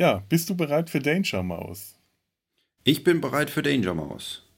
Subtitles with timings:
[0.00, 2.00] Ja, bist du bereit für Danger Mouse?
[2.84, 4.49] Ich bin bereit für Danger Mouse.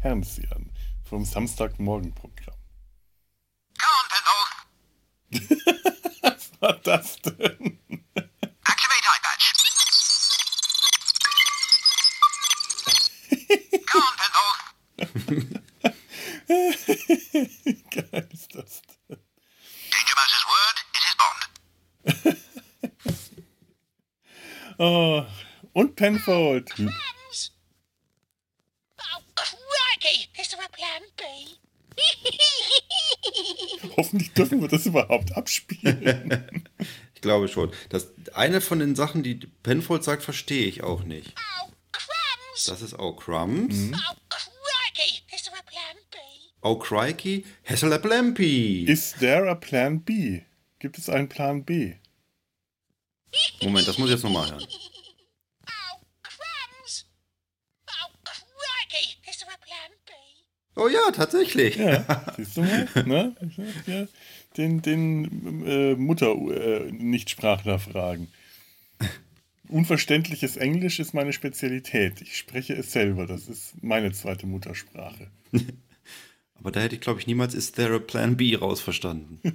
[0.00, 0.70] Fernsehern
[1.04, 2.54] vom Samstagmorgenprogramm.
[3.78, 4.52] Come on, Penfold.
[6.22, 7.78] Was war das denn?
[8.14, 9.52] Activate eye patch.
[13.86, 15.62] Come on, Penfold.
[17.90, 19.18] Geil ist das denn?
[19.90, 22.38] Danger Mouse's word is his bond.
[24.78, 25.26] Oh,
[25.72, 26.70] und Penfold.
[26.70, 27.50] Crumbs!
[28.98, 30.28] Oh, crikey!
[30.40, 31.22] Is there a plan B?
[33.96, 34.60] Hoffentlich dürfen
[35.28, 36.64] überhaupt abspielen.
[37.14, 37.72] Ich glaube schon.
[37.88, 41.34] Das, eine von den Sachen, die Penfold sagt, verstehe ich auch nicht.
[41.64, 42.64] oh, crumbs!
[42.66, 43.74] Das ist auch Crumbs.
[43.90, 43.96] Oh,
[44.28, 45.24] crikey!
[45.34, 46.16] Is there a plan B?
[46.62, 47.44] Oh, Crikey.
[47.64, 48.84] Hesselaplampi.
[48.88, 50.42] Is there a Plan B?
[50.78, 51.96] Gibt es einen Plan B?
[53.62, 54.64] Moment, das muss ich jetzt nochmal hören.
[55.66, 57.04] Oh, crumbs!
[57.88, 59.18] Oh, crikey!
[59.28, 60.12] Is there a plan B?
[60.76, 61.74] Oh ja, tatsächlich.
[61.74, 62.88] Ja, siehst du mal?
[63.04, 63.34] Ne?
[63.88, 64.06] Ja
[64.58, 68.28] den den äh, Mutter-Nichtsprachler fragen.
[69.68, 72.20] Unverständliches Englisch ist meine Spezialität.
[72.20, 73.26] Ich spreche es selber.
[73.26, 75.28] Das ist meine zweite Muttersprache.
[76.54, 79.40] Aber da hätte ich, glaube ich, niemals Is There a Plan B rausverstanden.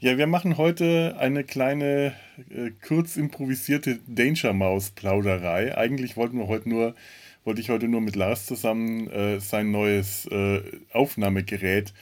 [0.00, 2.14] Ja, wir machen heute eine kleine,
[2.50, 5.78] äh, kurz improvisierte Danger Maus Plauderei.
[5.78, 6.94] Eigentlich wollten wir heute nur,
[7.42, 10.60] wollte ich heute nur mit Lars zusammen äh, sein neues äh,
[10.92, 11.92] Aufnahmegerät äh,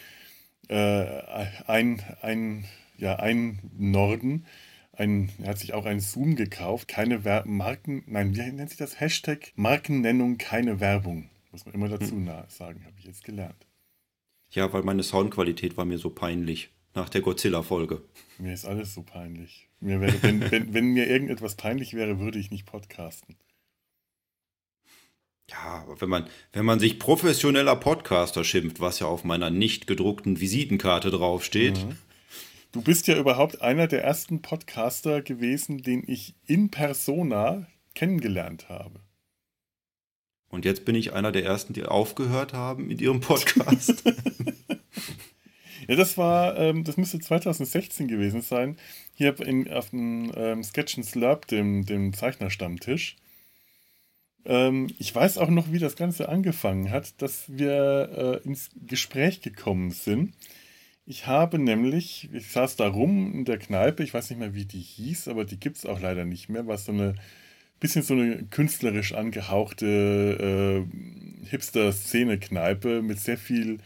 [0.69, 2.65] ein, ein,
[2.97, 4.47] ja, ein Norden.
[4.95, 6.89] Ein, er hat sich auch ein Zoom gekauft.
[6.89, 9.01] Keine Wer Marken, nein, wie nennt sich das?
[9.01, 11.31] Hashtag Markennennung, keine Werbung.
[11.51, 13.67] Muss man immer dazu nah sagen, habe ich jetzt gelernt.
[14.51, 18.03] Ja, weil meine Soundqualität war mir so peinlich nach der Godzilla-Folge.
[18.39, 19.69] Mir ist alles so peinlich.
[19.81, 23.37] Mir wäre, wenn, wenn, wenn mir irgendetwas peinlich wäre, würde ich nicht podcasten.
[25.53, 29.87] Ja, aber wenn man, wenn man sich professioneller Podcaster schimpft, was ja auf meiner nicht
[29.87, 31.87] gedruckten Visitenkarte draufsteht,
[32.73, 39.01] Du bist ja überhaupt einer der ersten Podcaster gewesen, den ich in persona kennengelernt habe.
[40.49, 44.03] und jetzt bin ich einer der ersten, die aufgehört haben mit ihrem Podcast.
[45.89, 48.77] Ja, das war, ähm, das müsste 2016 gewesen sein.
[49.15, 53.17] Hier in, auf dem ähm, Sketch and Slurp, dem, dem Zeichnerstammtisch.
[54.45, 59.41] Ähm, ich weiß auch noch, wie das Ganze angefangen hat, dass wir äh, ins Gespräch
[59.41, 60.35] gekommen sind.
[61.05, 64.65] Ich habe nämlich, ich saß da rum in der Kneipe, ich weiß nicht mehr, wie
[64.65, 67.15] die hieß, aber die gibt es auch leider nicht mehr, war so eine
[67.81, 73.79] bisschen so eine künstlerisch angehauchte äh, Hipster-Szene-Kneipe mit sehr viel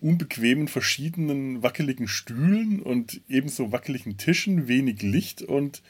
[0.00, 5.82] unbequemen, verschiedenen, wackeligen Stühlen und ebenso wackeligen Tischen, wenig Licht und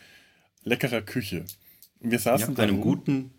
[0.64, 1.46] leckerer Küche.
[2.00, 3.30] Und wir ja, saßen da einem guten,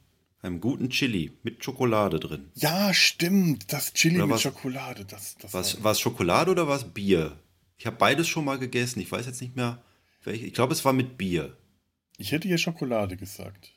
[0.41, 2.49] einem guten Chili mit Schokolade drin.
[2.55, 6.83] Ja, stimmt, das Chili mit Schokolade, das, das Was, war- es Schokolade oder war es
[6.85, 7.37] Bier?
[7.77, 8.99] Ich habe beides schon mal gegessen.
[8.99, 9.81] Ich weiß jetzt nicht mehr,
[10.23, 10.45] welche.
[10.45, 11.55] Ich glaube, es war mit Bier.
[12.17, 13.73] Ich hätte hier Schokolade gesagt.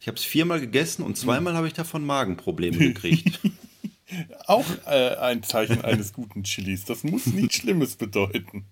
[0.00, 3.40] Ich habe es viermal gegessen und zweimal habe ich davon Magenprobleme gekriegt.
[4.46, 6.84] Auch äh, ein Zeichen eines guten Chilis.
[6.84, 8.66] Das muss nichts Schlimmes bedeuten.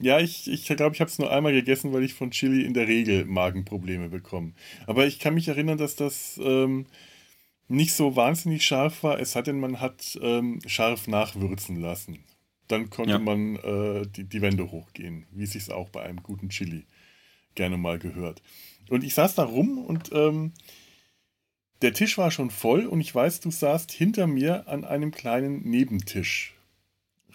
[0.00, 2.74] Ja, ich ich, glaube, ich habe es nur einmal gegessen, weil ich von Chili in
[2.74, 4.52] der Regel Magenprobleme bekomme.
[4.86, 6.86] Aber ich kann mich erinnern, dass das ähm,
[7.68, 12.24] nicht so wahnsinnig scharf war, es sei denn, man hat ähm, scharf nachwürzen lassen.
[12.68, 13.18] Dann konnte Ja.
[13.18, 16.84] man äh, die, die Wände hochgehen, wie es sich auch bei einem guten Chili
[17.54, 18.42] gerne mal gehört.
[18.90, 20.52] Und ich saß da rum und ähm,
[21.82, 25.62] der Tisch war schon voll und ich weiß, du saßt hinter mir an einem kleinen
[25.68, 26.55] Nebentisch.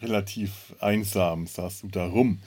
[0.01, 2.39] Relativ einsam saßt du da rum.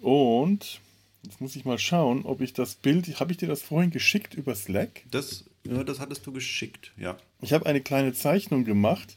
[0.00, 0.80] Und
[1.24, 4.34] jetzt muss ich mal schauen, ob ich das Bild, habe ich dir das vorhin geschickt
[4.34, 5.02] über Slack?
[5.10, 7.16] Das, ja, das hattest du geschickt, ja.
[7.40, 9.16] Ich habe eine kleine Zeichnung gemacht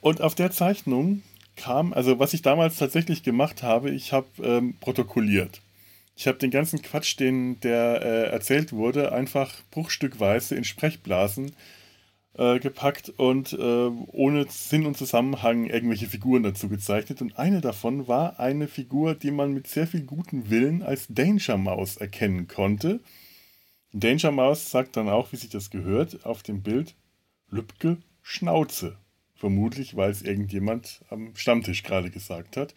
[0.00, 1.22] Und auf der Zeichnung
[1.56, 5.62] kam, also was ich damals tatsächlich gemacht habe, ich habe ähm, protokolliert.
[6.16, 11.52] Ich habe den ganzen Quatsch, den der äh, erzählt wurde, einfach bruchstückweise in Sprechblasen
[12.36, 17.22] äh, gepackt und äh, ohne Sinn und Zusammenhang irgendwelche Figuren dazu gezeichnet.
[17.22, 21.56] Und eine davon war eine Figur, die man mit sehr viel gutem Willen als Danger
[21.56, 23.00] Mouse erkennen konnte.
[23.92, 26.94] Danger Mouse sagt dann auch, wie sich das gehört, auf dem Bild
[27.50, 28.98] Lübke Schnauze.
[29.36, 32.74] Vermutlich, weil es irgendjemand am Stammtisch gerade gesagt hat.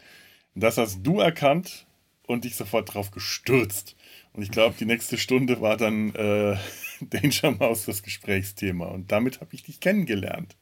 [0.54, 1.88] Das hast du erkannt
[2.28, 3.96] und dich sofort drauf gestürzt.
[4.38, 6.56] Und ich glaube, die nächste Stunde war dann äh,
[7.02, 8.86] Danger Mouse das Gesprächsthema.
[8.86, 10.56] Und damit habe ich dich kennengelernt.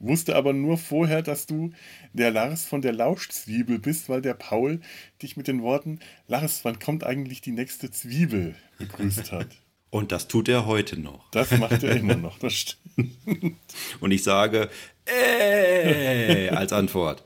[0.00, 1.70] Wusste aber nur vorher, dass du
[2.14, 4.80] der Lars von der Lauschzwiebel bist, weil der Paul
[5.22, 9.46] dich mit den Worten Lars, wann kommt eigentlich die nächste Zwiebel begrüßt hat.
[9.90, 11.30] Und das tut er heute noch.
[11.30, 13.56] Das macht er immer noch, das stimmt.
[14.00, 14.68] Und ich sage,
[15.06, 17.22] äh, als Antwort.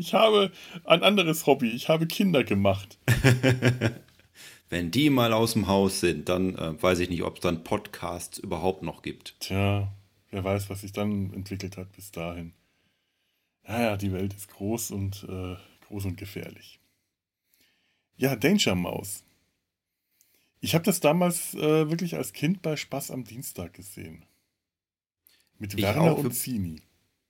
[0.00, 0.50] Ich habe
[0.84, 1.68] ein anderes Hobby.
[1.68, 2.98] Ich habe Kinder gemacht.
[4.70, 7.64] Wenn die mal aus dem Haus sind, dann äh, weiß ich nicht, ob es dann
[7.64, 9.38] Podcasts überhaupt noch gibt.
[9.40, 9.92] Tja,
[10.30, 12.54] wer weiß, was sich dann entwickelt hat bis dahin.
[13.64, 15.56] Naja, die Welt ist groß und äh,
[15.88, 16.80] groß und gefährlich.
[18.16, 19.22] Ja, Danger Maus.
[20.60, 24.24] Ich habe das damals äh, wirklich als Kind bei Spaß am Dienstag gesehen.
[25.58, 26.18] Mit Ich Werner auch.
[26.24, 26.80] und Zini.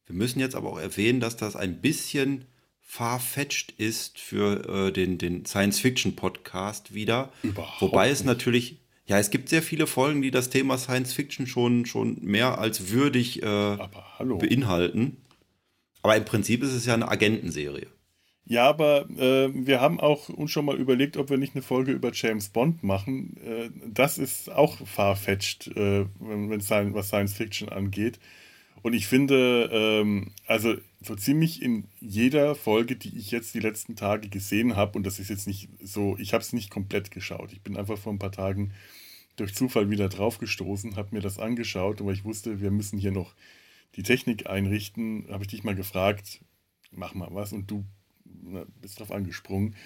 [0.06, 2.44] Wir müssen jetzt aber auch erwähnen, dass das ein bisschen
[2.90, 7.31] farfetched ist für äh, den, den Science-Fiction-Podcast wieder.
[7.44, 8.26] Überhaupt Wobei es nicht.
[8.26, 12.90] natürlich, ja, es gibt sehr viele Folgen, die das Thema Science-Fiction schon, schon mehr als
[12.90, 15.19] würdig äh, Aber beinhalten.
[16.02, 17.87] Aber im Prinzip ist es ja eine Agentenserie.
[18.44, 21.93] Ja, aber äh, wir haben auch uns schon mal überlegt, ob wir nicht eine Folge
[21.93, 23.36] über James Bond machen.
[23.36, 28.19] Äh, das ist auch farfetched, äh, wenn es was Science Fiction angeht.
[28.82, 33.97] Und ich finde, ähm, also so ziemlich in jeder Folge, die ich jetzt die letzten
[33.97, 37.53] Tage gesehen habe, und das ist jetzt nicht so, ich habe es nicht komplett geschaut.
[37.53, 38.73] Ich bin einfach vor ein paar Tagen
[39.37, 43.35] durch Zufall wieder draufgestoßen, habe mir das angeschaut, aber ich wusste, wir müssen hier noch
[43.97, 45.27] die Technik einrichten.
[45.31, 46.41] Habe ich dich mal gefragt,
[46.91, 47.85] mach mal was und du
[48.25, 49.77] na, bist drauf angesprungen.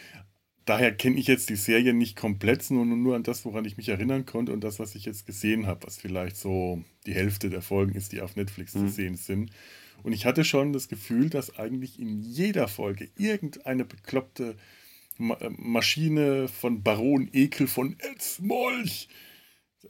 [0.65, 3.91] Daher kenne ich jetzt die Serie nicht komplett, sondern nur an das, woran ich mich
[3.91, 7.61] erinnern konnte und das, was ich jetzt gesehen habe, was vielleicht so die Hälfte der
[7.61, 9.51] Folgen ist, die auf Netflix zu sehen sind.
[10.03, 14.57] Und ich hatte schon das Gefühl, dass eigentlich in jeder Folge irgendeine bekloppte
[15.17, 19.09] Ma äh, Maschine von Baron Ekel von Etzmolch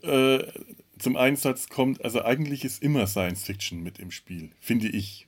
[0.03, 0.43] äh,
[0.99, 2.03] zum Einsatz kommt.
[2.03, 5.27] Also eigentlich ist immer Science Fiction mit im Spiel, finde ich.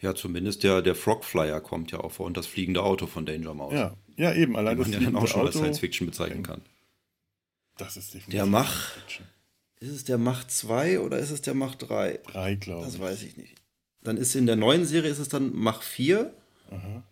[0.00, 3.52] Ja, zumindest der, der Frogflyer kommt ja auch vor und das fliegende Auto von Danger
[3.54, 3.74] Mouse.
[3.74, 4.56] Ja, ja eben.
[4.56, 6.62] Allein das man ja dann auch schon als Auto, Science-Fiction bezeichnen kann.
[7.76, 9.26] das ist definitiv Der Mach- Science Fiction.
[9.80, 12.20] Ist es der Macht 2 oder ist es der Macht 3?
[12.26, 13.00] Drei, glaube Das ich.
[13.00, 13.54] weiß ich nicht.
[14.02, 16.34] Dann ist in der neuen Serie ist es dann Mach 4.
[16.70, 17.02] Aha.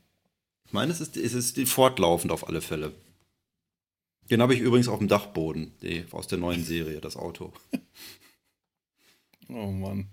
[0.66, 2.92] Ich meine, es ist, es ist fortlaufend auf alle Fälle.
[4.30, 7.52] Den habe ich übrigens auf dem Dachboden, die, aus der neuen Serie, das Auto.
[9.50, 10.08] Oh Mann.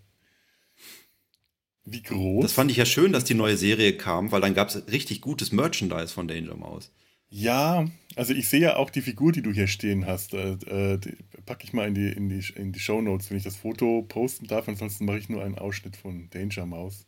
[1.86, 2.42] Wie groß?
[2.42, 5.22] Das fand ich ja schön, dass die neue Serie kam, weil dann gab es richtig
[5.22, 6.92] gutes Merchandise von Danger Mouse.
[7.30, 7.86] Ja,
[8.16, 10.34] also ich sehe ja auch die Figur, die du hier stehen hast.
[10.34, 11.00] Äh, äh,
[11.46, 14.04] packe ich mal in die, in die, in die Show Notes, wenn ich das Foto
[14.04, 14.68] posten darf.
[14.68, 17.06] Ansonsten mache ich nur einen Ausschnitt von Danger Mouse.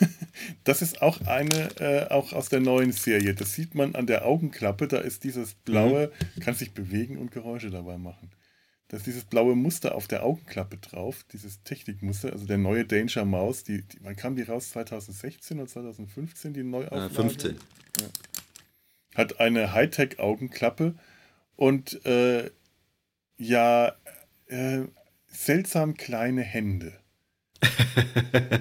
[0.64, 3.34] Das ist auch eine, äh, auch aus der neuen Serie.
[3.34, 4.86] Das sieht man an der Augenklappe.
[4.86, 8.30] Da ist dieses blaue, kann sich bewegen und Geräusche dabei machen.
[8.88, 13.26] Da ist dieses blaue Muster auf der Augenklappe drauf, dieses Technikmuster, also der neue Danger
[13.26, 13.62] Mouse.
[13.62, 14.70] Die, die, wann kam die raus?
[14.70, 17.10] 2016 oder 2015, die Äh, Neuauflage?
[17.10, 17.56] 15.
[19.14, 20.94] Hat eine Hightech-Augenklappe
[21.56, 22.50] und äh,
[23.36, 23.92] ja,
[24.46, 24.82] äh,
[25.26, 26.92] seltsam kleine Hände.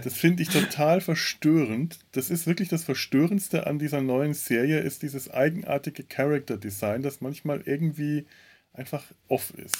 [0.04, 2.00] Das finde ich total verstörend.
[2.12, 7.22] Das ist wirklich das Verstörendste an dieser neuen Serie, ist dieses eigenartige Character Design, das
[7.22, 8.26] manchmal irgendwie
[8.74, 9.76] einfach off ist.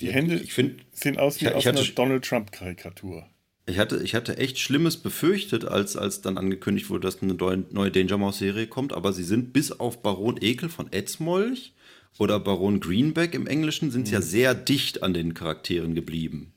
[0.00, 3.26] Die Hände ich find- sehen aus wie ich- ich aus einer hatte- Donald Trump-Karikatur.
[3.66, 7.90] Ich hatte, ich hatte echt Schlimmes befürchtet, als, als dann angekündigt wurde, dass eine neue,
[7.92, 11.72] Danger Mouse-Serie kommt, aber sie sind bis auf Baron Ekel von Etzmolch
[12.18, 16.52] oder Baron Greenback im Englischen sind sie ja sehr dicht an den Charakteren geblieben.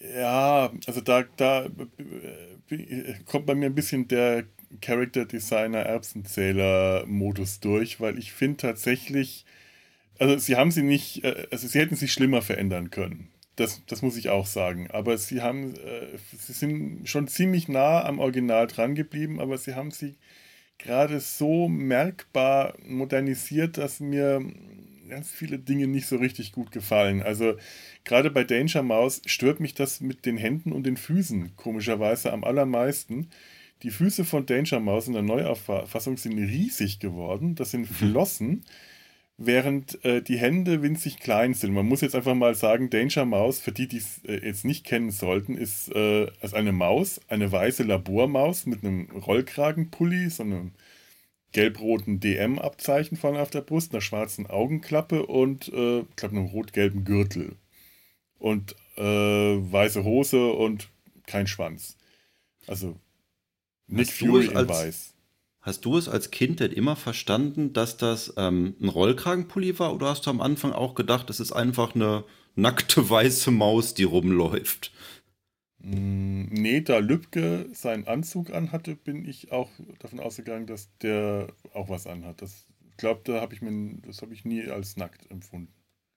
[0.00, 1.66] Ja, also da, da
[2.68, 4.44] äh, kommt bei mir ein bisschen der
[4.80, 9.44] Character Designer Erbsenzähler Modus durch, weil ich finde tatsächlich,
[10.20, 13.30] also sie haben sie nicht, äh, also sie hätten sich schlimmer verändern können.
[13.56, 14.90] Das, das muss ich auch sagen.
[14.90, 19.74] Aber sie haben, äh, sie sind schon ziemlich nah am Original dran geblieben, aber sie
[19.74, 20.16] haben sie
[20.78, 24.42] gerade so merkbar modernisiert, dass mir
[25.08, 27.22] ganz viele Dinge nicht so richtig gut gefallen.
[27.22, 27.54] Also
[28.04, 32.44] gerade bei Danger Mouse stört mich das mit den Händen und den Füßen komischerweise am
[32.44, 33.28] allermeisten.
[33.82, 37.54] Die Füße von Danger Mouse in der Neuauffassung sind riesig geworden.
[37.54, 38.64] Das sind Flossen,
[39.42, 41.72] während äh, die Hände winzig klein sind.
[41.72, 44.84] Man muss jetzt einfach mal sagen, Danger Mouse, für die, die es äh, jetzt nicht
[44.84, 50.72] kennen sollten, ist äh, als eine Maus, eine weiße Labormaus mit einem Rollkragenpulli, so einem
[51.52, 57.04] gelb-roten DM-Abzeichen vorne auf der Brust, einer schwarzen Augenklappe und, äh, ich glaube, einem rot-gelben
[57.04, 57.56] Gürtel.
[58.38, 60.90] Und äh, weiße Hose und
[61.26, 61.96] kein Schwanz.
[62.66, 62.94] Also
[63.86, 65.14] Nick du Fury in weiß.
[65.70, 69.94] Hast du es als Kind denn immer verstanden, dass das ähm, ein Rollkragenpulli war?
[69.94, 72.24] Oder hast du am Anfang auch gedacht, es ist einfach eine
[72.56, 74.90] nackte weiße Maus, die rumläuft?
[75.78, 81.88] Mm, Nee, da Lübcke seinen Anzug anhatte, bin ich auch davon ausgegangen, dass der auch
[81.88, 82.42] was anhat.
[82.42, 85.72] Das, ich glaube, da habe ich mir, das habe ich nie als nackt empfunden.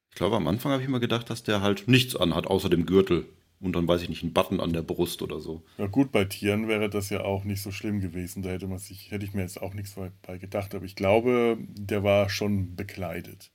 [0.10, 2.88] Ich glaube, am Anfang habe ich immer gedacht, dass der halt nichts anhat, außer dem
[2.88, 3.27] Gürtel.
[3.63, 5.63] Und dann weiß ich nicht, einen Button an der Brust oder so.
[5.77, 8.43] Ja gut, bei Tieren wäre das ja auch nicht so schlimm gewesen.
[8.43, 10.75] Da hätte man sich, hätte ich mir jetzt auch nichts bei gedacht.
[10.75, 13.51] Aber ich glaube, der war schon bekleidet.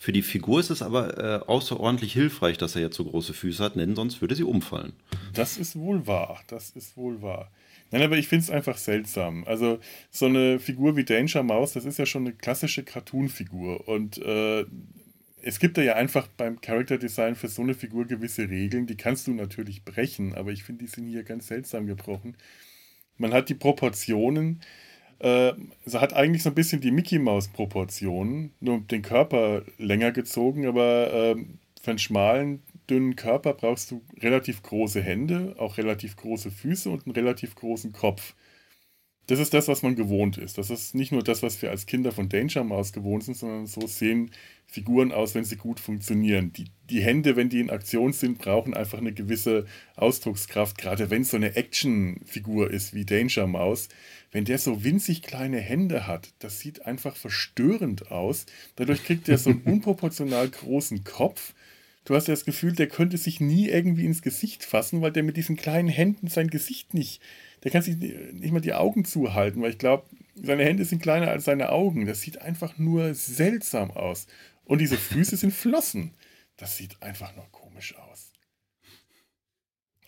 [0.00, 3.64] Für die Figur ist es aber äh, außerordentlich hilfreich, dass er jetzt so große Füße
[3.64, 4.92] hat, denn sonst würde sie umfallen.
[5.34, 6.40] Das ist wohl wahr.
[6.46, 7.50] Das ist wohl wahr.
[7.90, 9.42] Nein, aber ich finde es einfach seltsam.
[9.44, 13.88] Also, so eine Figur wie Danger Mouse, das ist ja schon eine klassische Cartoon-Figur.
[13.88, 14.66] Und äh,
[15.42, 18.96] es gibt da ja einfach beim Character Design für so eine Figur gewisse Regeln, die
[18.96, 22.36] kannst du natürlich brechen, aber ich finde, die sind hier ganz seltsam gebrochen.
[23.16, 24.60] Man hat die Proportionen,
[25.18, 25.52] äh,
[25.84, 30.66] sie hat eigentlich so ein bisschen die Mickey Mouse Proportionen, nur den Körper länger gezogen,
[30.66, 36.50] aber ähm, für einen schmalen, dünnen Körper brauchst du relativ große Hände, auch relativ große
[36.50, 38.34] Füße und einen relativ großen Kopf.
[39.28, 40.56] Das ist das, was man gewohnt ist.
[40.56, 43.66] Das ist nicht nur das, was wir als Kinder von Danger Mouse gewohnt sind, sondern
[43.66, 44.30] so sehen
[44.66, 46.50] Figuren aus, wenn sie gut funktionieren.
[46.54, 49.66] Die, die Hände, wenn die in Aktion sind, brauchen einfach eine gewisse
[49.96, 53.90] Ausdruckskraft, gerade wenn es so eine Actionfigur ist wie Danger Mouse.
[54.32, 58.46] Wenn der so winzig kleine Hände hat, das sieht einfach verstörend aus.
[58.76, 61.52] Dadurch kriegt er so einen unproportional großen Kopf.
[62.06, 65.22] Du hast ja das Gefühl, der könnte sich nie irgendwie ins Gesicht fassen, weil der
[65.22, 67.20] mit diesen kleinen Händen sein Gesicht nicht,
[67.64, 71.28] der kann sich nicht mal die Augen zuhalten, weil ich glaube, seine Hände sind kleiner
[71.28, 72.06] als seine Augen.
[72.06, 74.26] Das sieht einfach nur seltsam aus.
[74.64, 76.14] Und diese Füße sind Flossen.
[76.56, 78.32] Das sieht einfach nur komisch aus.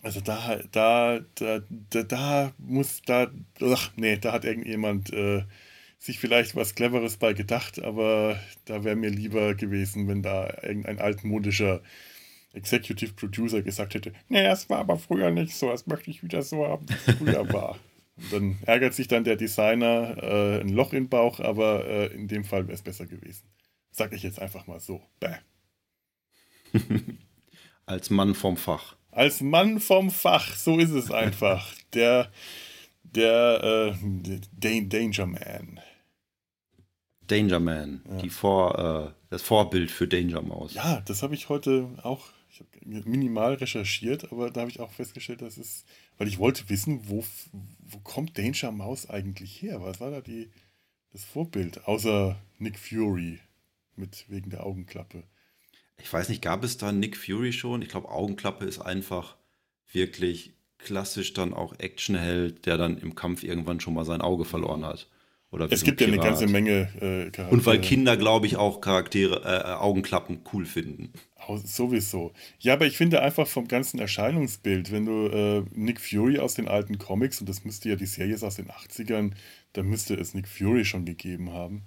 [0.01, 3.31] Also da, da, da, da, da muss, da,
[3.61, 5.43] ach nee, da hat irgendjemand äh,
[5.99, 10.99] sich vielleicht was Cleveres bei gedacht, aber da wäre mir lieber gewesen, wenn da irgendein
[10.99, 11.81] altmodischer
[12.53, 16.41] Executive Producer gesagt hätte, nee, das war aber früher nicht so, das möchte ich wieder
[16.41, 17.77] so haben, wie es früher war.
[18.17, 22.27] Und dann ärgert sich dann der Designer äh, ein Loch im Bauch, aber äh, in
[22.27, 23.43] dem Fall wäre es besser gewesen.
[23.91, 25.01] Sag ich jetzt einfach mal so.
[25.19, 25.35] Bäh.
[27.85, 28.95] Als Mann vom Fach.
[29.11, 31.73] Als Mann vom Fach, so ist es einfach.
[31.93, 32.31] Der,
[33.03, 35.79] der, äh, Dan- Danger Man.
[37.27, 40.73] Danger Man, die Vor, äh, das Vorbild für Danger Mouse.
[40.73, 42.29] Ja, das habe ich heute auch
[42.85, 45.85] minimal recherchiert, aber da habe ich auch festgestellt, dass es,
[46.17, 47.23] weil ich wollte wissen, wo,
[47.79, 49.81] wo kommt Danger Mouse eigentlich her?
[49.81, 50.49] Was war da die,
[51.11, 51.87] das Vorbild?
[51.87, 53.39] Außer Nick Fury
[53.95, 55.23] mit wegen der Augenklappe.
[55.97, 57.81] Ich weiß nicht, gab es da Nick Fury schon?
[57.81, 59.37] Ich glaube, Augenklappe ist einfach
[59.91, 64.85] wirklich klassisch dann auch Actionheld, der dann im Kampf irgendwann schon mal sein Auge verloren
[64.85, 65.07] hat.
[65.51, 67.49] Oder Es gibt ja eine ganze Menge äh, Charaktere.
[67.49, 71.11] Und weil Kinder, glaube ich, auch Charaktere, äh, Augenklappen cool finden.
[71.65, 72.31] Sowieso.
[72.59, 76.69] Ja, aber ich finde einfach vom ganzen Erscheinungsbild, wenn du äh, Nick Fury aus den
[76.69, 79.31] alten Comics, und das müsste ja die Serie ist aus den 80ern,
[79.73, 81.83] da müsste es Nick Fury schon gegeben haben.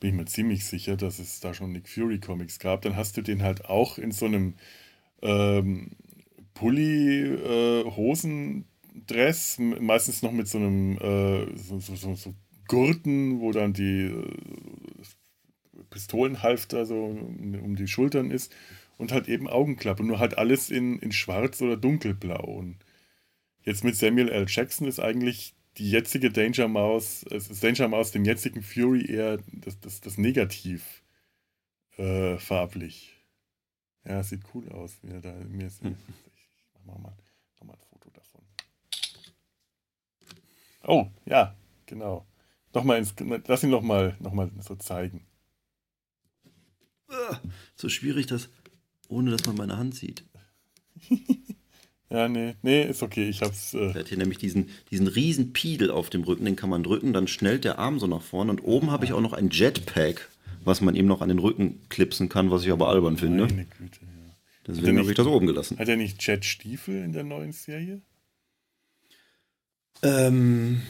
[0.00, 2.82] Bin ich mir ziemlich sicher, dass es da schon Nick Fury Comics gab.
[2.82, 4.54] Dann hast du den halt auch in so einem
[5.20, 5.90] ähm,
[6.54, 7.84] Pulli, äh,
[9.80, 12.34] meistens noch mit so einem äh, so, so, so
[12.68, 18.54] Gurten, wo dann die äh, Pistolenhalfter so um, die Schultern ist
[18.98, 22.44] und halt eben Augenklappe, nur halt alles in, in schwarz oder dunkelblau.
[22.44, 22.76] Und
[23.62, 24.46] jetzt mit Samuel L.
[24.48, 29.38] Jackson ist eigentlich die jetzige Danger Mouse, es ist Danger Mouse dem jetzigen Fury eher
[29.52, 31.02] das, das, das Negativ
[31.98, 33.12] äh, farblich.
[34.04, 34.98] Ja, sieht cool aus.
[35.02, 37.12] Er da, mir ist, ich mach mal,
[37.64, 38.42] mal ein Foto davon.
[40.84, 41.54] Oh, ja,
[41.84, 42.24] genau.
[42.76, 43.14] Nochmal ins,
[43.46, 45.24] lass ihn nochmal noch mal so zeigen.
[47.74, 48.50] So schwierig, das,
[49.08, 50.24] ohne dass man meine Hand sieht.
[52.08, 53.28] Ja, nee, nee, ist okay.
[53.28, 53.74] Ich hab's.
[53.74, 56.84] Äh, Er hat hier nämlich diesen, diesen riesen Piedel auf dem Rücken, den kann man
[56.84, 59.50] drücken, dann schnellt der Arm so nach vorne und oben habe ich auch noch ein
[59.50, 60.30] Jetpack,
[60.62, 63.46] was man ihm noch an den Rücken klipsen kann, was ich aber albern finde.
[63.46, 64.34] Meine Güte, ja.
[64.68, 65.80] Deswegen habe ich das oben gelassen.
[65.80, 68.00] Hat er nicht Jet Stiefel in der neuen Serie?
[70.04, 70.82] Ähm,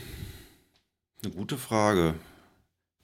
[1.26, 2.14] eine gute Frage.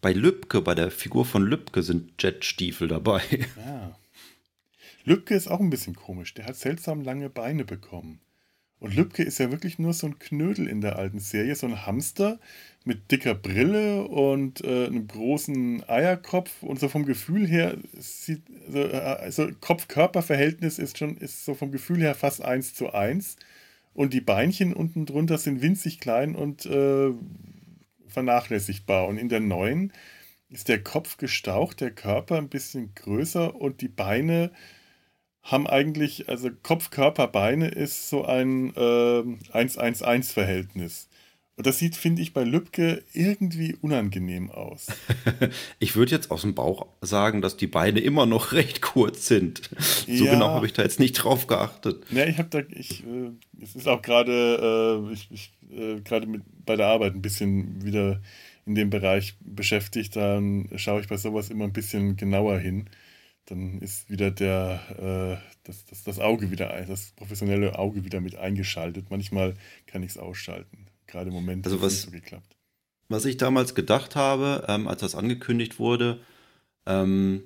[0.00, 3.22] Bei Lübcke, bei der Figur von Lübcke sind Jetstiefel dabei.
[3.56, 3.96] Ja.
[5.04, 6.32] Lübcke ist auch ein bisschen komisch.
[6.34, 8.20] Der hat seltsam lange Beine bekommen.
[8.78, 11.84] Und Lübcke ist ja wirklich nur so ein Knödel in der alten Serie, so ein
[11.84, 12.38] Hamster
[12.84, 18.82] mit dicker Brille und äh, einem großen Eierkopf und so vom Gefühl her sieht also,
[18.96, 23.36] also Kopf-Körper-Verhältnis ist schon ist so vom Gefühl her fast eins zu eins
[23.94, 27.12] und die Beinchen unten drunter sind winzig klein und äh,
[28.12, 29.92] vernachlässigbar und in der neuen
[30.48, 34.52] ist der Kopf gestaucht, der Körper ein bisschen größer und die Beine
[35.42, 41.08] haben eigentlich, also Kopf, Körper, Beine ist so ein ähm, 1-1-1-Verhältnis.
[41.56, 44.86] Und das sieht, finde ich, bei Lübcke irgendwie unangenehm aus.
[45.78, 49.70] Ich würde jetzt aus dem Bauch sagen, dass die Beine immer noch recht kurz sind.
[50.06, 50.32] So Ja.
[50.32, 52.04] genau habe ich da jetzt nicht drauf geachtet.
[52.10, 53.30] Ja, ich habe da, ich, äh,
[53.60, 57.84] es ist auch gerade, äh, ich, ich äh, gerade mit bei der Arbeit ein bisschen
[57.84, 58.20] wieder
[58.64, 60.16] in dem Bereich beschäftigt.
[60.16, 62.88] Dann schaue ich bei sowas immer ein bisschen genauer hin.
[63.46, 64.80] Dann ist wieder der,
[65.42, 69.06] äh, das, das, das Auge wieder, das professionelle Auge wieder mit eingeschaltet.
[69.10, 69.54] Manchmal
[69.86, 70.86] kann ich es ausschalten.
[71.12, 72.56] Gerade im Moment Also was- nicht so geklappt.
[73.08, 76.20] Was ich damals gedacht habe, ähm, als das angekündigt wurde,
[76.86, 77.42] ähm,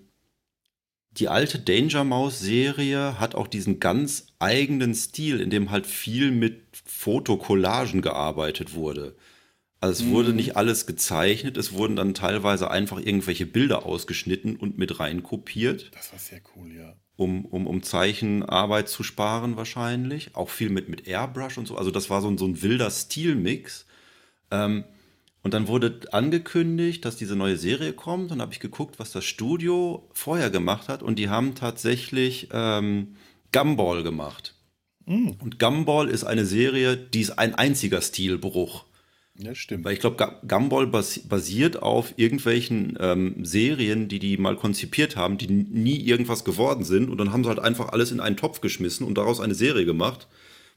[1.11, 6.31] die alte Danger Mouse Serie hat auch diesen ganz eigenen Stil, in dem halt viel
[6.31, 9.17] mit Fotokollagen gearbeitet wurde.
[9.81, 14.79] Also es wurde nicht alles gezeichnet, es wurden dann teilweise einfach irgendwelche Bilder ausgeschnitten und
[14.79, 16.95] mit rein kopiert, Das war sehr cool, ja.
[17.17, 20.35] Um, um, um Zeichenarbeit zu sparen wahrscheinlich.
[20.35, 21.77] Auch viel mit, mit Airbrush und so.
[21.77, 23.87] Also das war so ein, so ein wilder Stilmix.
[24.51, 24.85] Ähm,
[25.43, 28.33] und dann wurde angekündigt, dass diese neue Serie kommt.
[28.33, 31.03] Und habe ich geguckt, was das Studio vorher gemacht hat.
[31.03, 33.17] Und die haben tatsächlich ähm,
[33.53, 34.55] Gumball gemacht.
[35.39, 38.85] Und Gumball ist eine Serie, die ist ein einziger Stilbruch.
[39.39, 39.85] Ja, stimmt.
[39.85, 45.17] Weil ich glaube, Gu- Gumball bas basiert auf irgendwelchen ähm, Serien, die die mal konzipiert
[45.17, 47.11] haben, die nie irgendwas geworden sind.
[47.11, 49.85] Und dann haben sie halt einfach alles in einen Topf geschmissen und daraus eine Serie
[49.85, 50.27] gemacht,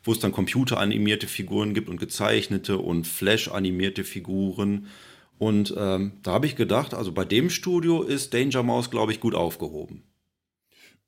[0.04, 4.88] wo es dann computeranimierte Figuren gibt und gezeichnete und Flash-animierte Figuren.
[5.38, 9.22] Und ähm, da habe ich gedacht, also bei dem Studio ist Danger Mouse, glaube ich,
[9.22, 10.04] gut aufgehoben.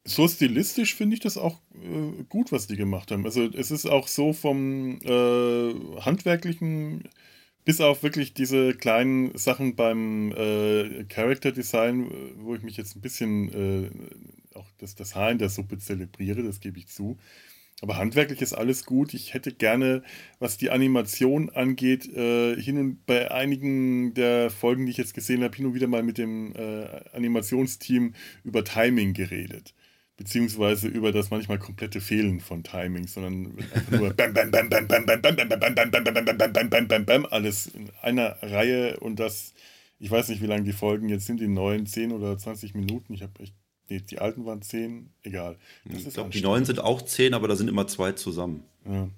[0.04, 3.26] so stilistisch finde ich das auch äh, gut, was die gemacht haben.
[3.26, 7.04] Also es ist auch so vom äh, handwerklichen
[7.66, 13.02] bis auf wirklich diese kleinen Sachen beim äh, Character Design, wo ich mich jetzt ein
[13.02, 17.18] bisschen äh, auch das, das Haar in der Suppe zelebriere, das gebe ich zu.
[17.82, 19.16] Aber handwerklich ist alles gut.
[19.16, 20.04] Ich hätte gerne,
[20.38, 25.44] was die Animation angeht, äh, hin und bei einigen der Folgen, die ich jetzt gesehen
[25.44, 29.74] habe, hin und wieder mal mit dem äh, Animationsteam über Timing geredet.
[30.22, 34.88] Beziehungsweise über das manchmal komplette Fehlen von Timing, sondern einfach nur bam, bam, bam, bam,
[34.88, 37.66] bam, bam, bam, bam, bam, bam, bam, bam, bam, bam, bam, bam, bam, bam, alles
[37.66, 39.56] in einer Reihe und das,
[39.98, 43.16] ich weiß nicht, wie lang die Folgen jetzt sind, die neuen 10 oder 20 Minuten.
[43.16, 43.56] Ich habe echt,
[43.90, 45.58] nee, die alten waren 10, egal.
[45.86, 48.64] Das Ich glaube, die neuen sind auch zehn, aber da sind immer zwei zusammen.
[48.86, 49.10] Ja.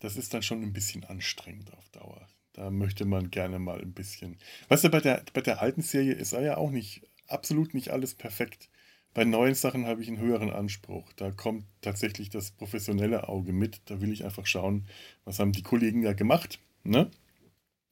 [0.00, 2.28] Das ist dann schon ein bisschen anstrengend auf Dauer.
[2.52, 4.36] Da möchte man gerne mal ein bisschen.
[4.68, 8.14] Weißt du, bei der, bei der alten Serie ist ja auch nicht, absolut nicht alles
[8.14, 8.68] perfekt.
[9.14, 11.12] Bei neuen Sachen habe ich einen höheren Anspruch.
[11.16, 13.80] Da kommt tatsächlich das professionelle Auge mit.
[13.86, 14.86] Da will ich einfach schauen,
[15.24, 16.58] was haben die Kollegen da gemacht.
[16.84, 17.10] Ne?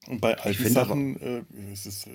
[0.06, 2.10] Und bei alten finde aber- Sachen, äh, es ist, äh,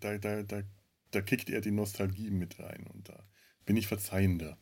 [0.00, 0.62] da, da, da,
[1.10, 2.86] da kickt eher die Nostalgie mit rein.
[2.92, 3.22] Und da
[3.64, 4.58] bin ich verzeihender.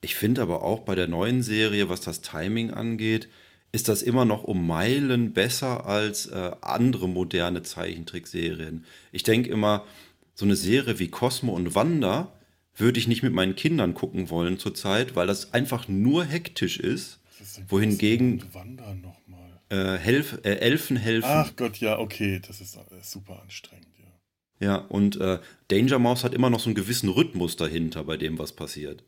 [0.00, 3.28] Ich finde aber auch bei der neuen Serie, was das Timing angeht,
[3.72, 8.86] ist das immer noch um Meilen besser als äh, andere moderne Zeichentrickserien.
[9.12, 9.84] Ich denke immer,
[10.34, 12.32] so eine Serie wie Cosmo und Wanda
[12.80, 17.20] würde ich nicht mit meinen Kindern gucken wollen zurzeit, weil das einfach nur hektisch ist.
[17.40, 18.42] Ist Wohingegen-.
[19.70, 21.28] Äh, Helf, äh, Elfen helfen.
[21.30, 24.66] Ach Gott, ja, okay, das ist äh, super anstrengend, ja.
[24.66, 28.38] Ja, und äh, Danger Mouse hat immer noch so einen gewissen Rhythmus dahinter bei dem,
[28.38, 29.04] was passiert.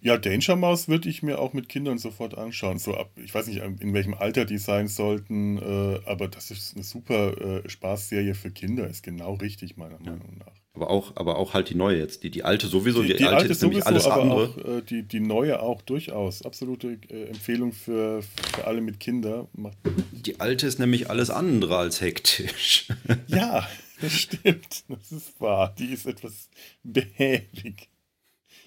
[0.00, 2.78] Ja, Danger Mouse würde ich mir auch mit Kindern sofort anschauen.
[2.78, 6.74] So ab, ich weiß nicht, in welchem Alter die sein sollten, äh, aber das ist
[6.74, 10.59] eine super äh, Spaßserie für Kinder, ist genau richtig, meiner Meinung nach.
[10.72, 12.22] Aber auch, aber auch halt die neue jetzt.
[12.22, 14.44] Die, die alte sowieso, die, die alte, alte ist nämlich sowieso, alles aber andere.
[14.48, 16.42] auch äh, die, die neue auch durchaus.
[16.42, 19.48] Absolute äh, Empfehlung für, für alle mit Kindern.
[19.52, 19.76] Macht,
[20.12, 22.86] Die alte ist nämlich alles andere als hektisch.
[23.26, 23.68] ja,
[24.00, 24.84] das stimmt.
[24.88, 25.74] Das ist wahr.
[25.76, 26.48] Die ist etwas
[26.84, 27.88] behäbig.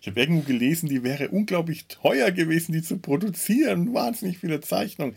[0.01, 3.93] Ich habe irgendwo gelesen, die wäre unglaublich teuer gewesen, die zu produzieren.
[3.93, 5.15] Wahnsinnig viele Zeichnungen.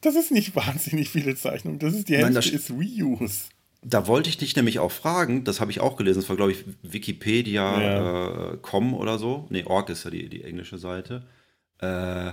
[0.00, 1.80] Das ist nicht wahnsinnig viele Zeichnungen.
[1.80, 3.48] Das ist die Nein, Hälfte das- ist Reuse.
[3.82, 6.52] Da wollte ich dich nämlich auch fragen, das habe ich auch gelesen, das war, glaube
[6.52, 8.96] ich, Wikipedia.com Ja.
[8.96, 9.46] äh, oder so.
[9.50, 11.22] Nee, Org ist ja die, die englische Seite.
[11.78, 12.32] Äh,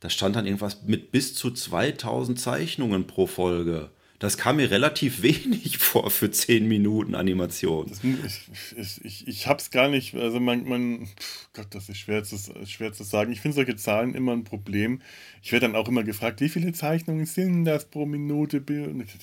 [0.00, 3.90] da stand dann irgendwas mit bis zu 2000 Zeichnungen pro Folge.
[4.18, 7.86] Das kam mir relativ wenig vor für 10 Minuten Animation.
[7.88, 11.08] Das, ich ich, ich, ich hab's gar nicht, also man, man
[11.52, 13.32] Gott, das ist schwer zu, schwer zu sagen.
[13.32, 15.00] Ich finde solche Zahlen immer ein Problem.
[15.42, 18.62] Ich werde dann auch immer gefragt, wie viele Zeichnungen sind das pro Minute?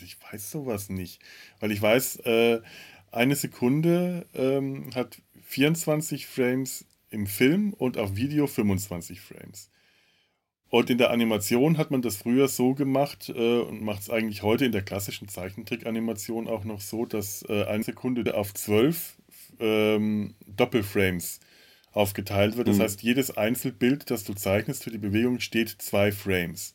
[0.04, 1.22] Ich weiß sowas nicht.
[1.60, 2.62] Weil ich weiß, äh,
[3.12, 9.70] eine Sekunde ähm, hat 24 Frames im Film und auf Video 25 Frames.
[10.74, 14.42] Und in der Animation hat man das früher so gemacht äh, und macht es eigentlich
[14.42, 19.16] heute in der klassischen Zeichentrick-Animation auch noch so, dass äh, eine Sekunde auf zwölf
[19.60, 21.42] ähm, Doppelframes
[21.92, 22.70] aufgeteilt wird.
[22.70, 26.74] Das heißt, jedes Einzelbild, das du zeichnest für die Bewegung, steht zwei Frames.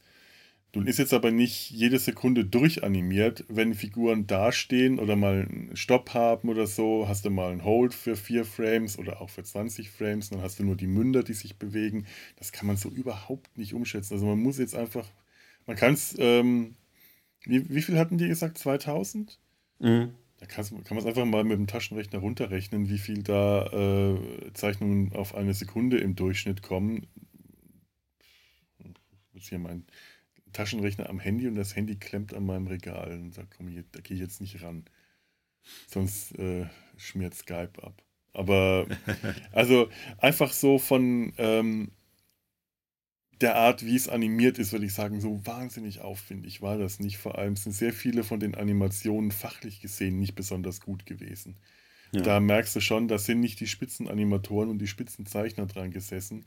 [0.74, 3.44] Nun ist jetzt aber nicht jede Sekunde durchanimiert.
[3.48, 7.94] Wenn Figuren dastehen oder mal einen Stopp haben oder so, hast du mal einen Hold
[7.94, 10.28] für vier Frames oder auch für 20 Frames.
[10.28, 12.07] Dann hast du nur die Münder, die sich bewegen.
[12.37, 14.12] Das kann man so überhaupt nicht umschätzen.
[14.14, 15.09] Also man muss jetzt einfach,
[15.66, 16.76] man kann es, ähm,
[17.44, 18.59] wie, wie viel hatten die gesagt?
[18.59, 19.38] 2000?
[19.78, 20.12] Mhm.
[20.38, 25.12] Da kann man es einfach mal mit dem Taschenrechner runterrechnen, wie viel da äh, Zeichnungen
[25.14, 27.07] auf eine Sekunde im Durchschnitt kommen.
[29.33, 29.85] Jetzt hier mein
[30.52, 33.12] Taschenrechner am Handy und das Handy klemmt an meinem Regal.
[33.12, 34.84] Und da, komm ich, da gehe ich jetzt nicht ran.
[35.87, 38.02] Sonst äh, schmiert Skype ab.
[38.32, 38.87] Aber
[39.52, 41.90] also einfach so von ähm,
[43.40, 47.18] der Art, wie es animiert ist, würde ich sagen, so wahnsinnig aufwendig war das nicht.
[47.18, 51.56] Vor allem sind sehr viele von den Animationen fachlich gesehen nicht besonders gut gewesen.
[52.12, 52.22] Ja.
[52.22, 56.44] Da merkst du schon, da sind nicht die Spitzenanimatoren und die Spitzenzeichner dran gesessen.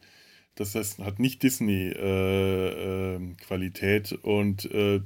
[0.56, 5.02] Das heißt, hat nicht Disney-Qualität und äh,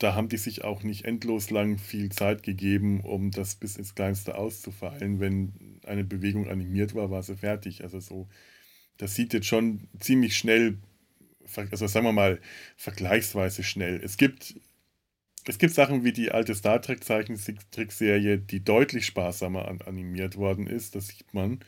[0.00, 3.94] da haben die sich auch nicht endlos lang viel Zeit gegeben, um das bis ins
[3.94, 5.20] Kleinste auszufeilen.
[5.20, 7.82] Wenn eine Bewegung animiert war, war sie fertig.
[7.82, 8.28] Also so,
[8.96, 10.78] das sieht jetzt schon ziemlich schnell,
[11.70, 12.40] also sagen wir mal,
[12.76, 14.00] vergleichsweise schnell.
[14.02, 14.58] Es gibt,
[15.46, 20.66] es gibt Sachen wie die alte Star Trek Zeichentrickserie, die deutlich sparsamer an, animiert worden
[20.66, 21.60] ist, das sieht man.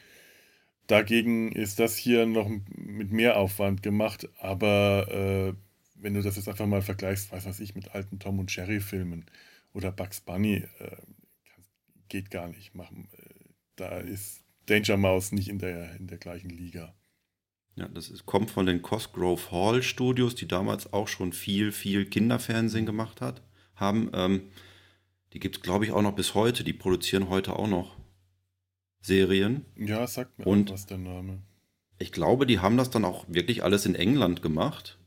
[0.92, 5.54] Dagegen ist das hier noch mit mehr Aufwand gemacht, aber äh,
[5.94, 8.78] wenn du das jetzt einfach mal vergleichst, weiß was ich, mit alten Tom und Jerry
[8.78, 9.24] Filmen
[9.72, 10.96] oder Bugs Bunny, äh,
[12.10, 12.74] geht gar nicht.
[12.74, 16.94] Machen, äh, da ist Danger Mouse nicht in der, in der gleichen Liga.
[17.74, 22.04] Ja, das ist, kommt von den Cosgrove Hall Studios, die damals auch schon viel, viel
[22.04, 23.40] Kinderfernsehen gemacht hat,
[23.76, 24.10] haben.
[24.12, 24.42] Ähm,
[25.32, 26.64] die gibt es, glaube ich, auch noch bis heute.
[26.64, 27.96] Die produzieren heute auch noch
[29.02, 29.64] Serien.
[29.76, 31.38] Ja, sagt mir Und- was der Name.
[31.98, 34.98] Ich glaube, die haben das dann auch wirklich alles in England gemacht.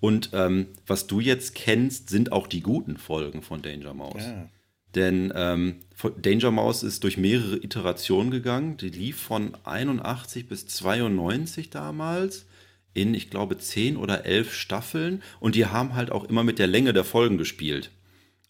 [0.00, 4.22] Und ähm, was du jetzt kennst, sind auch die guten Folgen von Danger Mouse.
[4.22, 4.48] Ja.
[4.94, 5.76] Denn ähm,
[6.22, 8.76] Danger Mouse ist durch mehrere Iterationen gegangen.
[8.76, 12.46] Die lief von 81 bis 92 damals
[12.94, 15.22] in, ich glaube, 10 oder 11 Staffeln.
[15.40, 17.90] Und die haben halt auch immer mit der Länge der Folgen gespielt.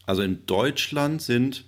[0.07, 1.65] Also in Deutschland sind,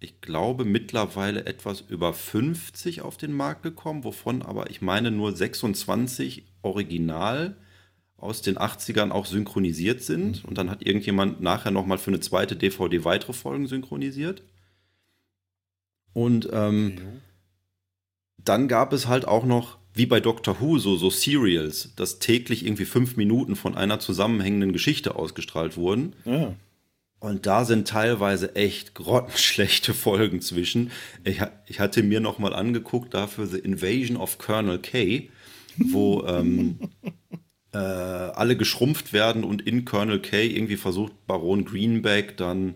[0.00, 5.32] ich glaube, mittlerweile etwas über 50 auf den Markt gekommen, wovon aber, ich meine, nur
[5.34, 7.56] 26 original
[8.16, 10.44] aus den 80ern auch synchronisiert sind.
[10.44, 14.42] Und dann hat irgendjemand nachher nochmal für eine zweite DVD weitere Folgen synchronisiert.
[16.12, 17.04] Und ähm, Jo.
[18.38, 22.64] dann gab es halt auch noch, wie bei Doctor Who, so, so Serials, dass täglich
[22.64, 26.14] irgendwie fünf Minuten von einer zusammenhängenden Geschichte ausgestrahlt wurden.
[26.24, 26.54] Ja.
[27.20, 30.90] Und da sind teilweise echt grottenschlechte Folgen zwischen.
[31.24, 35.28] Ich, ich hatte mir noch mal angeguckt dafür The Invasion of Colonel K,
[35.76, 36.78] wo ähm,
[37.72, 42.74] äh, alle geschrumpft werden und in Colonel K irgendwie versucht Baron Greenback dann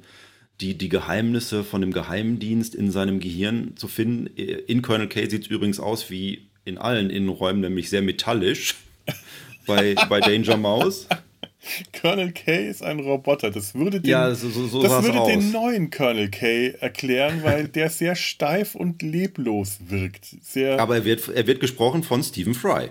[0.61, 4.27] die, die Geheimnisse von dem Geheimdienst in seinem Gehirn zu finden.
[4.27, 8.77] In Colonel K sieht es übrigens aus wie in allen Innenräumen, nämlich sehr metallisch
[9.67, 11.09] bei, bei Danger Mouse.
[12.01, 13.51] Colonel K ist ein Roboter.
[13.51, 15.29] Das würde den, Ja, so, so, das würde aus.
[15.29, 20.25] den neuen Colonel K erklären, weil der sehr steif und leblos wirkt.
[20.43, 22.89] Sehr, Aber er wird, er wird gesprochen von Stephen Fry.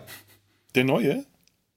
[0.76, 1.26] der neue?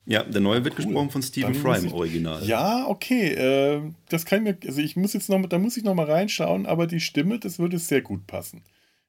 [0.06, 2.44] Ja, der neue wird gesprochen von Stephen Fry im ich- Original.
[2.46, 3.28] Ja, okay.
[3.32, 6.66] Äh, das kann mir, also ich muss jetzt noch, da muss ich noch mal reinschauen,
[6.66, 8.60] aber die Stimme, das würde sehr gut passen.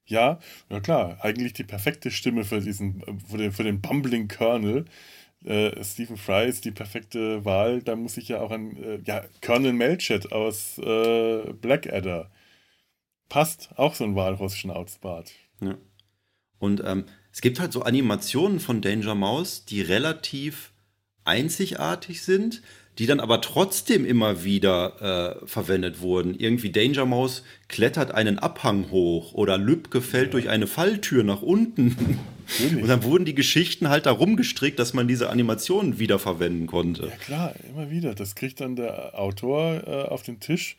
[0.06, 4.28] Ja, ja klar, eigentlich die perfekte Stimme für diesen, äh, für den, für den Bumbling
[4.30, 4.86] Colonel.
[5.46, 7.82] Äh, Stephen Fry ist die perfekte Wahl.
[7.82, 12.32] Da muss ich ja auch an, äh, ja, Colonel Melchett aus äh, Blackadder.
[13.30, 15.32] Passt, auch so ein Walross-Schnauzbart.
[15.62, 15.78] Ja.
[16.58, 20.72] Und ähm, es gibt halt so Animationen von Danger Mouse, die relativ
[21.26, 22.62] einzigartig sind,
[22.98, 26.36] die dann aber trotzdem immer wieder äh, verwendet wurden.
[26.38, 32.20] Irgendwie Danger Mouse klettert einen Abhang hoch oder Lübke fällt durch eine Falltür nach unten.
[32.60, 37.08] Und dann wurden die Geschichten halt darum gestrickt, dass man diese Animationen wiederverwenden konnte.
[37.08, 38.14] Ja klar, immer wieder.
[38.14, 40.78] Das kriegt dann der Autor äh, auf den Tisch.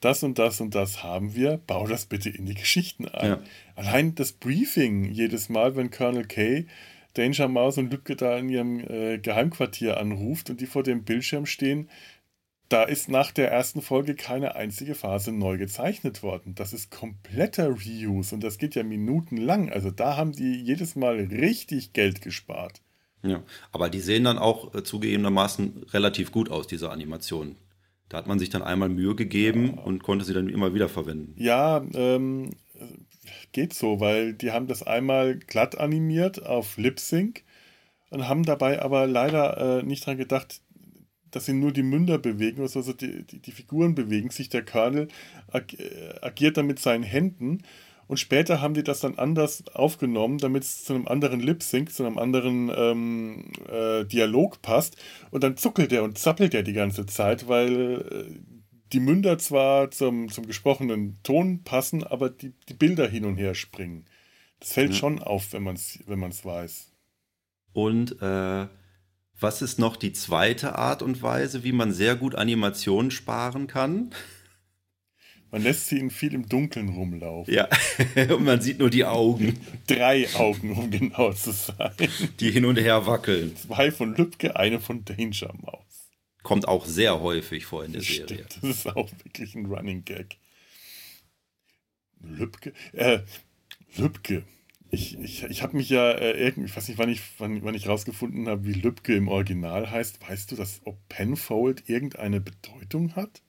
[0.00, 1.60] Das und das und das haben wir.
[1.66, 3.28] Bau das bitte in die Geschichten ein.
[3.28, 3.40] Ja.
[3.76, 6.66] Allein das Briefing jedes Mal, wenn Colonel K
[7.14, 11.46] Danger Mouse und Lübke da in ihrem äh, Geheimquartier anruft und die vor dem Bildschirm
[11.46, 11.88] stehen,
[12.68, 16.54] da ist nach der ersten Folge keine einzige Phase neu gezeichnet worden.
[16.54, 19.70] Das ist kompletter Reuse und das geht ja minutenlang.
[19.70, 22.80] Also da haben die jedes Mal richtig Geld gespart.
[23.22, 27.56] Ja, aber die sehen dann auch äh, zugegebenermaßen relativ gut aus, diese Animationen.
[28.08, 31.34] Da hat man sich dann einmal Mühe gegeben und konnte sie dann immer wieder verwenden.
[31.36, 32.50] Ja, ähm,
[33.52, 37.44] geht so, weil die haben das einmal glatt animiert auf Lip Sync
[38.10, 40.60] und haben dabei aber leider äh, nicht dran gedacht,
[41.30, 44.48] dass sie nur die Münder bewegen, also die, die, die Figuren bewegen sich.
[44.50, 45.08] Der Colonel
[45.50, 47.62] ag äh, agiert dann mit seinen Händen
[48.12, 51.92] und später haben die das dann anders aufgenommen, damit es zu einem anderen Lip Sync,
[51.92, 54.96] zu einem anderen ähm, äh, Dialog passt.
[55.30, 58.61] Und dann zuckelt er und zappelt er die ganze Zeit, weil äh,
[58.92, 63.54] die Münder zwar zum, zum gesprochenen Ton passen, aber die, die Bilder hin und her
[63.54, 64.04] springen.
[64.60, 64.96] Das fällt Ja.
[64.96, 66.92] schon auf, wenn man es wenn man's weiß.
[67.72, 68.66] Und äh,
[69.40, 74.10] was ist noch die zweite Art und Weise, wie man sehr gut Animationen sparen kann?
[75.50, 77.52] Man lässt sie in viel im Dunkeln rumlaufen.
[77.52, 77.68] Ja,
[78.34, 81.92] und man sieht nur die Augen, Drei Augen, um genau zu sein.
[82.40, 83.54] die hin und her wackeln.
[83.56, 85.91] Zwei von Lübcke, eine von Danger Mouse.
[86.42, 88.46] Kommt auch sehr häufig vor in der Das Serie.
[88.46, 90.38] stimmt, das ist auch wirklich ein Running Gag.
[92.20, 92.72] Lübcke?
[92.92, 93.20] Äh,
[93.96, 94.44] Lübcke.
[94.90, 97.74] Ich, ich, ich habe mich ja äh, irgendwie, ich weiß nicht, wann ich, wann, wann
[97.74, 100.20] ich rausgefunden habe, wie Lübcke im Original heißt.
[100.28, 103.42] Weißt du, dass ob Penfold irgendeine Bedeutung hat?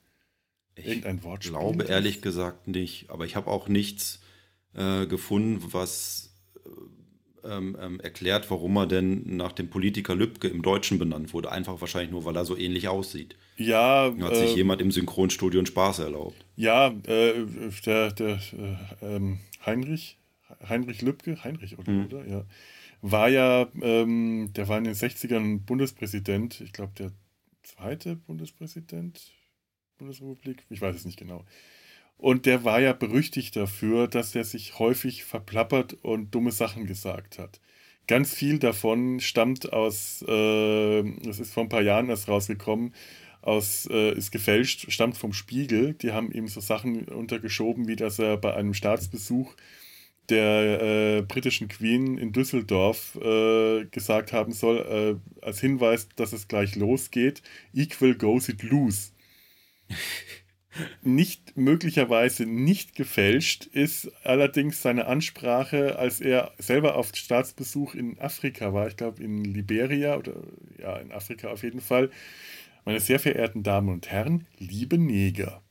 [0.76, 1.52] Ich Irgendein Wortspiel?
[1.52, 4.20] glaube ehrlich gesagt nicht, aber ich habe auch nichts
[4.74, 6.68] äh, gefunden, was äh,
[7.44, 11.50] ähm, ähm, erklärt, warum er denn nach dem Politiker Lübcke im Deutschen benannt wurde.
[11.52, 13.36] Einfach wahrscheinlich nur, weil er so ähnlich aussieht.
[13.56, 16.44] Ja, Da hat sich äh, jemand im Synchronstudio einen Spaß erlaubt.
[16.56, 17.46] ja, äh,
[17.86, 18.40] der, der
[19.02, 20.18] äh, ähm, Heinrich,
[20.68, 22.04] Heinrich Lübcke, Heinrich oder, Mhm.
[22.06, 22.26] oder?
[22.26, 22.44] Ja.
[23.02, 27.12] War ja, ähm, der war in den 60ern Bundespräsident, ich glaube der
[27.62, 29.20] zweite Bundespräsident
[29.98, 31.44] Bundesrepublik, ich weiß es nicht genau.
[32.16, 37.38] Und der war ja berüchtigt dafür, dass er sich häufig verplappert und dumme Sachen gesagt
[37.38, 37.60] hat.
[38.06, 42.94] Ganz viel davon stammt aus, äh, das ist vor ein paar Jahren erst rausgekommen,
[43.42, 45.94] aus, äh, ist gefälscht, stammt vom Spiegel.
[45.94, 49.54] Die haben ihm so Sachen untergeschoben, wie dass er bei einem Staatsbesuch
[50.28, 50.80] der
[51.18, 56.76] äh, britischen Queen in Düsseldorf äh, gesagt haben soll, äh, als Hinweis, dass es gleich
[56.76, 57.42] losgeht,
[57.74, 59.12] equal goes it loose.
[61.02, 68.72] Nicht möglicherweise nicht gefälscht ist allerdings seine Ansprache, als er selber auf Staatsbesuch in Afrika
[68.72, 70.34] war, ich glaube in Liberia oder
[70.78, 72.10] ja, in Afrika auf jeden Fall.
[72.84, 75.63] Meine sehr verehrten Damen und Herren, liebe Neger.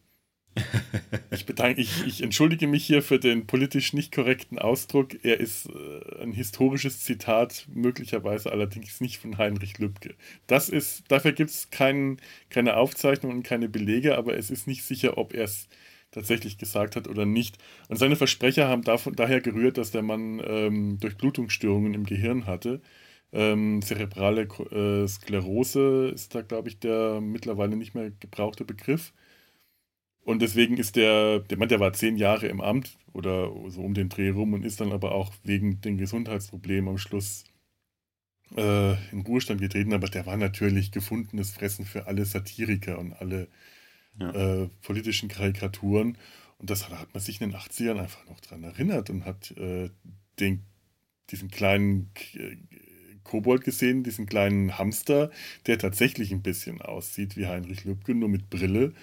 [1.32, 5.24] Ich, bedanke, ich, ich entschuldige mich hier für den politisch nicht korrekten Ausdruck.
[5.24, 10.14] Er ist äh, ein historisches Zitat, möglicherweise allerdings nicht von Heinrich Lübcke.
[10.48, 12.18] Das ist, dafür gibt es kein,
[12.50, 15.68] keine Aufzeichnung und keine Belege, aber es ist nicht sicher, ob er es
[16.12, 17.58] tatsächlich gesagt hat oder nicht.
[17.90, 22.82] Und seine Versprecher haben davon, daher gerührt, dass der Mann ähm, Durchblutungsstörungen im Gehirn hatte.
[23.34, 29.14] Ähm, zerebrale äh, Sklerose ist da, glaube ich, der mittlerweile nicht mehr gebrauchte Begriff.
[30.26, 33.94] Und deswegen ist der, der Mann, der war zehn Jahre im Amt oder so um
[33.94, 37.44] den Dreh rum und ist dann aber auch wegen den Gesundheitsproblemen am Schluss
[38.56, 39.94] äh, in Ruhestand getreten.
[39.94, 43.48] Aber der war natürlich gefundenes Fressen für alle Satiriker und alle
[44.20, 44.64] Ja.
[44.64, 46.18] äh, politischen Karikaturen.
[46.60, 49.52] Und das hat, hat man sich in den 80ern einfach noch dran erinnert und hat
[49.58, 49.90] äh,
[50.40, 50.64] den,
[51.32, 52.58] diesen kleinen K-
[53.24, 55.32] Kobold gesehen, diesen kleinen Hamster,
[55.68, 58.94] der tatsächlich ein bisschen aussieht wie Heinrich Lübke, nur mit Brille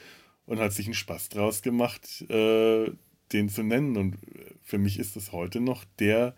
[0.51, 2.91] und hat sich einen Spaß draus gemacht, äh,
[3.33, 3.97] den zu nennen.
[3.97, 4.19] Und
[4.65, 6.35] für mich ist das heute noch der,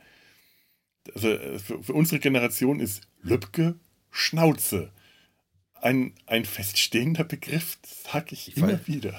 [1.14, 3.74] also äh, für, für unsere Generation ist Lübke
[4.10, 4.92] Schnauze
[5.80, 9.18] ein, ein feststehender Begriff, sage ich, immer weiß- wieder.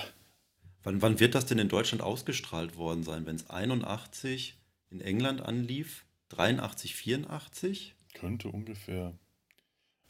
[0.83, 4.59] Wann, wann wird das denn in Deutschland ausgestrahlt worden sein, wenn es 81
[4.91, 6.05] in England anlief?
[6.29, 7.95] 83, 84?
[8.13, 9.17] Könnte ungefähr.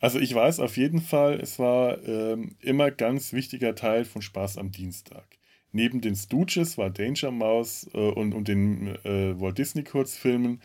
[0.04, 4.58] Also ich weiß auf jeden Fall, es war ähm, immer ganz wichtiger Teil von Spaß
[4.58, 5.26] am Dienstag.
[5.72, 10.62] Neben den Stooges war Danger Mouse äh, und, und den äh, Walt Disney Kurzfilmen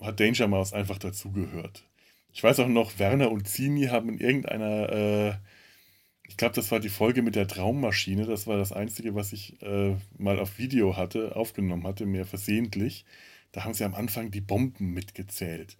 [0.00, 1.84] hat Danger Mouse einfach dazugehört.
[2.32, 5.34] Ich weiß auch noch, Werner und Zini haben in irgendeiner äh,
[6.28, 8.26] Ich glaube, das war die Folge mit der Traummaschine.
[8.26, 13.04] Das war das Einzige, was ich äh, mal auf Video hatte, aufgenommen hatte, mehr versehentlich.
[13.52, 15.76] Da haben sie am Anfang die Bomben mitgezählt.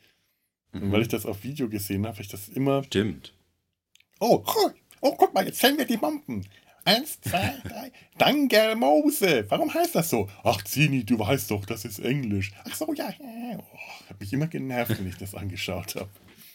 [0.74, 2.82] Und weil ich das auf Video gesehen habe, habe ich das immer.
[2.84, 3.34] Stimmt.
[4.20, 6.46] Oh, oh, oh, guck mal, jetzt zählen wir die Bomben.
[6.84, 7.92] Eins, zwei, drei.
[8.18, 9.46] Danke, Mose.
[9.48, 10.28] Warum heißt das so?
[10.42, 12.52] Ach, Zini, du weißt doch, das ist Englisch.
[12.64, 13.08] Ach so, ja.
[13.08, 13.58] ja.
[13.58, 16.10] Oh, hat mich immer genervt, wenn ich das angeschaut habe.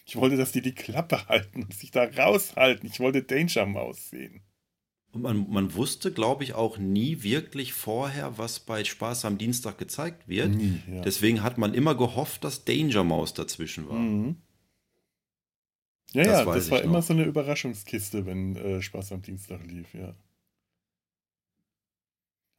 [0.06, 2.90] Ich wollte, dass die die Klappe halten und sich da raushalten.
[2.92, 4.42] Ich wollte Danger Mouse sehen.
[5.12, 9.78] Und man, man wusste, glaube ich, auch nie wirklich vorher, was bei Spaß am Dienstag
[9.80, 10.50] gezeigt wird.
[10.54, 11.02] Nie, ja.
[11.02, 13.98] Deswegen hat man immer gehofft, dass Danger Mouse dazwischen war.
[13.98, 14.36] Mhm.
[16.14, 17.04] Ja, Das ja, das war immer noch.
[17.04, 20.16] so eine Überraschungskiste, wenn äh, Spaß am Dienstag lief, ja.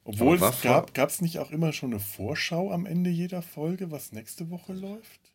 [0.05, 3.43] Obwohl Aber es gab, gab es nicht auch immer schon eine Vorschau am Ende jeder
[3.43, 5.33] Folge, was nächste Woche läuft?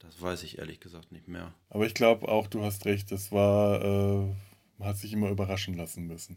[0.00, 1.54] Das weiß ich ehrlich gesagt nicht mehr.
[1.70, 4.34] Aber ich glaube auch, du hast recht, das war, äh,
[4.78, 6.36] man hat sich immer überraschen lassen müssen.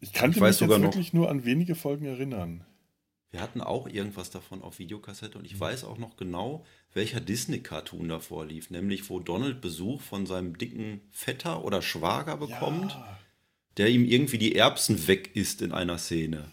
[0.00, 2.64] Ich kann Ich mich jetzt sogar noch- wirklich nur an wenige Folgen erinnern.
[3.30, 8.08] Wir hatten auch irgendwas davon auf Videokassette und ich weiß auch noch genau, welcher Disney-Cartoon
[8.08, 8.70] davor lief.
[8.70, 13.18] Nämlich, wo Donald Besuch von seinem dicken Vetter oder Schwager bekommt, Ja.
[13.76, 16.44] der ihm irgendwie die Erbsen weg isst in einer Szene.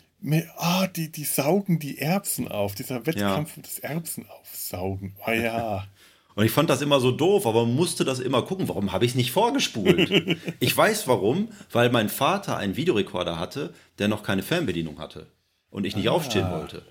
[0.57, 2.75] Ah, die, die saugen die Erbsen auf.
[2.75, 5.15] Dieser Wettkampf des Erbsen aufsaugen.
[5.23, 5.87] Ah ja.
[6.35, 8.67] Und ich fand das immer so doof, aber man musste das immer gucken.
[8.67, 10.37] Warum habe ich es nicht vorgespult?
[10.59, 15.27] ich weiß warum, weil mein Vater einen Videorekorder hatte, der noch keine Fernbedienung hatte
[15.69, 16.83] und ich nicht aufstehen wollte.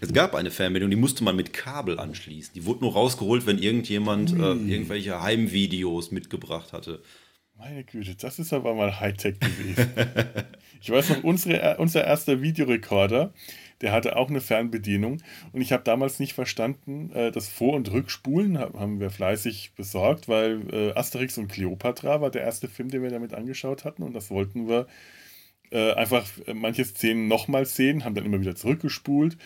[0.00, 2.52] Es gab eine Fernbedienung, die musste man mit Kabel anschließen.
[2.54, 7.02] Die wurde nur rausgeholt, wenn irgendjemand äh, irgendwelche Heimvideos mitgebracht hatte.
[7.58, 9.90] Meine Güte, das ist aber mal Hightech gewesen.
[10.82, 13.32] ich weiß noch, unsere, unser erster Videorekorder,
[13.80, 17.90] der hatte auch eine Fernbedienung und ich habe damals nicht verstanden, äh, das Vor- und
[17.92, 22.90] Rückspulen ha- haben wir fleißig besorgt, weil äh, Asterix und Cleopatra war der erste Film,
[22.90, 24.86] den wir damit angeschaut hatten und das wollten wir
[25.70, 29.36] äh, einfach äh, manche Szenen nochmal sehen, haben dann immer wieder zurückgespult.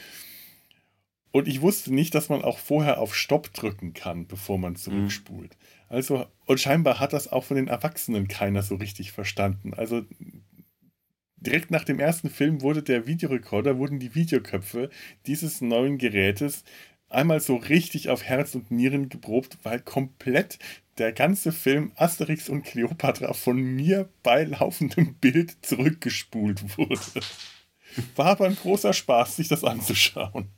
[1.33, 5.57] Und ich wusste nicht, dass man auch vorher auf Stopp drücken kann, bevor man zurückspult.
[5.89, 9.73] Also, und scheinbar hat das auch von den Erwachsenen keiner so richtig verstanden.
[9.73, 10.03] Also,
[11.41, 14.91] direkt nach dem ersten Film wurde der Videorekorder, wurden die Videoköpfe
[15.27, 16.65] dieses neuen Gerätes
[17.09, 20.59] einmal so richtig auf Herz und Nieren geprobt, weil komplett
[20.99, 27.21] der ganze Film Asterix und Cleopatra von mir bei laufendem Bild zurückgespult wurde.
[28.17, 30.51] War aber ein großer Spaß, sich das anzuschauen.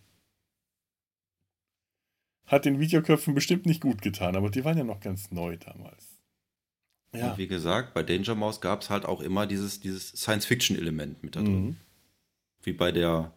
[2.47, 6.12] Hat den Videoköpfen bestimmt nicht gut getan, aber die waren ja noch ganz neu damals.
[7.15, 7.33] Ja.
[7.33, 11.37] Und wie gesagt, bei Danger Mouse gab es halt auch immer dieses, dieses Science-Fiction-Element mit
[11.37, 11.65] da drin.
[11.65, 11.77] Mhm.
[12.63, 13.33] Wie bei der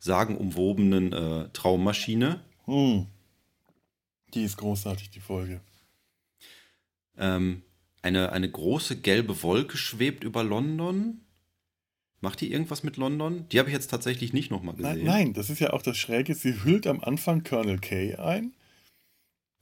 [0.00, 2.40] sagenumwobenen äh, Traummaschine.
[2.64, 3.06] Hm.
[4.34, 5.60] Die ist großartig, die Folge.
[7.18, 7.62] Ähm,
[8.02, 11.20] eine, eine große gelbe Wolke schwebt über London.
[12.22, 13.46] Macht die irgendwas mit London?
[13.50, 15.04] Die habe ich jetzt tatsächlich nicht nochmal gesehen.
[15.04, 16.34] Nein, nein, das ist ja auch das Schräge.
[16.34, 18.52] Sie hüllt am Anfang Colonel K ein,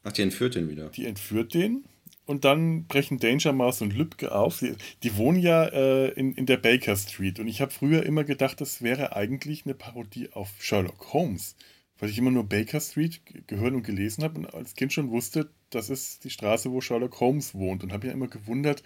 [0.05, 0.89] Ach, die entführt den wieder.
[0.91, 1.85] die entführt den
[2.29, 4.59] und dann brechen Danger Mouse und Lübke auf.
[4.61, 8.23] Die, die wohnen ja äh, in, in der Baker Street und ich habe früher immer
[8.23, 11.57] gedacht, das wäre eigentlich eine Parodie auf Sherlock Holmes,
[11.99, 15.11] weil ich immer nur Baker Street ge- gehört und gelesen habe und als Kind schon
[15.11, 18.83] wusste, das ist die Straße, wo Sherlock Holmes wohnt und habe ja immer gewundert,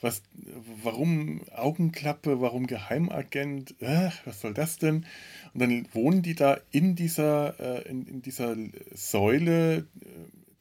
[0.00, 0.22] was,
[0.82, 5.06] warum Augenklappe, warum Geheimagent, äh, was soll das denn?
[5.54, 8.56] Und dann wohnen die da in dieser, äh, in, in dieser
[8.92, 9.84] Säule, äh,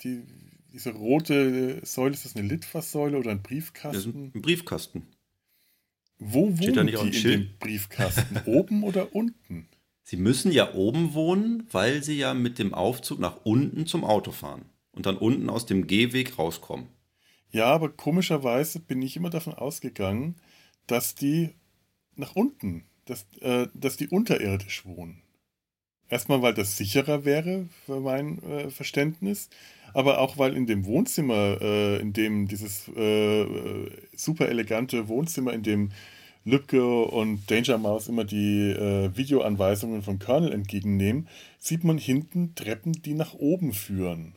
[0.03, 0.23] die,
[0.75, 4.31] diese rote Säule, ist das eine Litfaßsäule oder ein Das ist Briefkasten?
[4.35, 5.07] ein Briefkasten.
[6.19, 7.49] Wo Steht wohnen die in Schild?
[7.51, 8.37] dem Briefkasten?
[8.45, 9.69] Oben oder unten?
[10.03, 14.31] Sie müssen ja oben wohnen, weil sie ja mit dem Aufzug nach unten zum Auto
[14.31, 14.65] fahren.
[14.91, 16.87] Und dann unten aus dem Gehweg rauskommen.
[17.51, 20.35] Ja, aber komischerweise bin ich immer davon ausgegangen,
[20.87, 21.51] dass die
[22.15, 25.21] nach unten, dass, äh, dass die unterirdisch wohnen.
[26.07, 29.49] Erstmal, weil das sicherer wäre, für mein äh, Verständnis,
[29.95, 35.53] aber auch, weil in dem Wohnzimmer, äh, in dem dieses äh, äh, super elegante Wohnzimmer,
[35.53, 35.91] in dem
[36.43, 41.27] Lübke und Danger Mouse immer die äh, Videoanweisungen vom Colonel entgegennehmen,
[41.59, 44.35] sieht man hinten Treppen, die nach oben führen.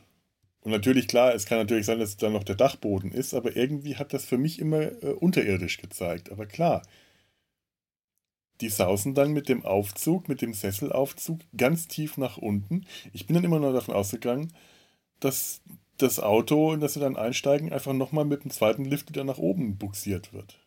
[0.61, 3.97] Und natürlich, klar, es kann natürlich sein, dass dann noch der Dachboden ist, aber irgendwie
[3.97, 6.31] hat das für mich immer äh, unterirdisch gezeigt.
[6.31, 6.83] Aber klar,
[8.61, 12.85] die sausen dann mit dem Aufzug, mit dem Sesselaufzug ganz tief nach unten.
[13.13, 14.53] Ich bin dann immer noch davon ausgegangen,
[15.19, 15.61] dass
[15.97, 19.37] das Auto, in das sie dann einsteigen, einfach nochmal mit dem zweiten Lift wieder nach
[19.37, 20.59] oben buxiert wird.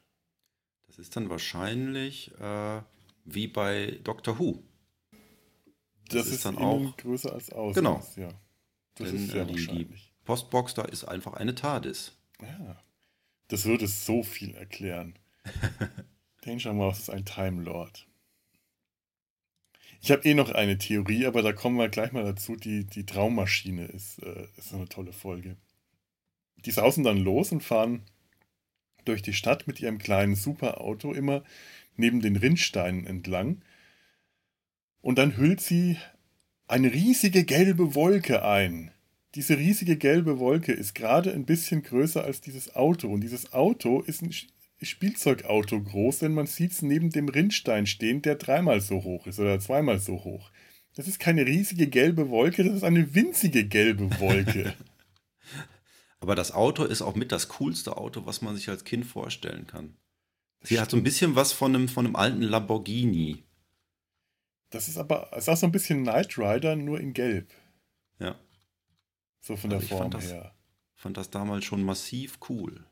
[0.87, 2.83] Das ist dann wahrscheinlich äh,
[3.25, 4.63] wie bei Doctor Who.
[6.09, 7.83] Das, Das ist, ist dann auch- größer als außen.
[7.83, 7.99] Genau.
[8.01, 8.29] ist, Ja.
[8.97, 10.13] Das Denn ist sehr äh, die, die wahrscheinlich.
[10.25, 12.13] Postbox da ist einfach eine TARDIS.
[12.43, 12.77] Ja.
[13.49, 15.19] Das würde so viel erklären.
[16.43, 18.07] Danger Mouse ist ein Time Lord.
[20.05, 22.57] Ich habe eh noch eine Theorie, aber da kommen wir gleich mal dazu.
[22.57, 25.57] Die, die Traummaschine ist, äh, ist eine tolle Folge.
[26.65, 28.03] Die sausen dann los und fahren
[29.05, 31.45] durch die Stadt mit ihrem kleinen Superauto immer
[31.95, 33.63] neben den Rinnsteinen entlang.
[35.03, 35.97] Und dann hüllt sie
[36.67, 38.91] eine riesige gelbe Wolke ein.
[39.37, 43.09] Diese riesige gelbe Wolke ist gerade ein bisschen größer als dieses Auto.
[43.09, 44.33] Und dieses Auto ist ein
[44.87, 49.39] Spielzeugauto groß, denn man sieht es neben dem Rinnstein stehen, der dreimal so hoch ist
[49.39, 50.51] oder zweimal so hoch.
[50.95, 54.75] Das ist keine riesige gelbe Wolke, das ist eine winzige gelbe Wolke.
[56.21, 59.67] Aber das Auto ist auch mit das coolste Auto, was man sich als Kind vorstellen
[59.67, 59.97] kann.
[60.63, 63.43] Sie hat so ein bisschen was von einem, von einem alten Lamborghini.
[64.71, 67.53] Das ist aber, es ist auch so ein bisschen Knight Rider, nur in Gelb.
[68.21, 68.39] Ja.
[69.41, 70.55] So von der Also ich Form fand das- her.
[70.95, 72.85] Fand das damals schon massiv cool.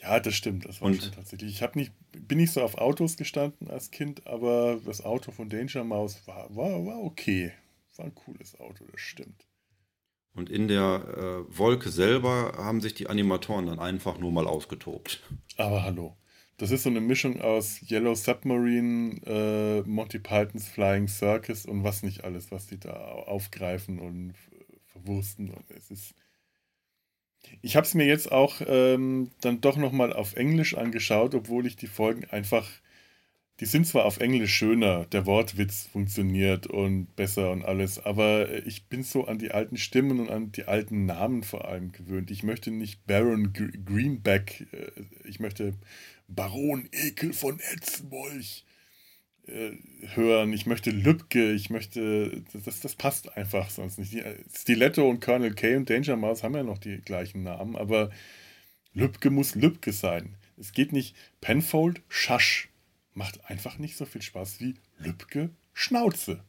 [0.00, 0.64] Ja, das stimmt.
[0.64, 1.60] Das war Und- schon tatsächlich.
[1.60, 5.84] Ich nicht, bin nicht so auf Autos gestanden als Kind, aber das Auto von Danger
[5.84, 7.52] Mouse war, war, war okay.
[7.96, 9.44] War ein cooles Auto, das stimmt.
[10.34, 15.20] Und in der äh, Wolke selber haben sich die Animatoren dann einfach nur mal ausgetobt.
[15.56, 16.16] Aber hallo.
[16.58, 22.02] Das ist so eine Mischung aus Yellow Submarine, äh, Monty Pythons Flying Circus und was
[22.04, 24.34] nicht alles, was die da aufgreifen und
[24.86, 25.50] verwursten.
[25.50, 26.14] Und es ist.
[27.62, 31.76] Ich habe es mir jetzt auch ähm, dann doch nochmal auf Englisch angeschaut, obwohl ich
[31.76, 32.68] die Folgen einfach.
[33.60, 38.86] Die sind zwar auf Englisch schöner, der Wortwitz funktioniert und besser und alles, aber ich
[38.86, 42.30] bin so an die alten Stimmen und an die alten Namen vor allem gewöhnt.
[42.30, 45.74] Ich möchte nicht Baron Gr- Greenback, äh, ich möchte
[46.28, 48.64] Baron Ekel von Etzmolch
[49.48, 49.72] äh,
[50.14, 50.52] hören.
[50.52, 54.12] Ich möchte Lübke, ich möchte, das, das passt einfach sonst nicht.
[54.12, 57.76] Die, äh, Stiletto und Colonel K und Danger Mouse haben ja noch die gleichen Namen,
[57.76, 58.10] aber
[58.94, 60.36] Lübke muss Lübke sein.
[60.56, 62.68] Es geht nicht Penfold, Schasch.
[63.14, 66.42] Macht einfach nicht so viel Spaß wie Lübke, Schnauze.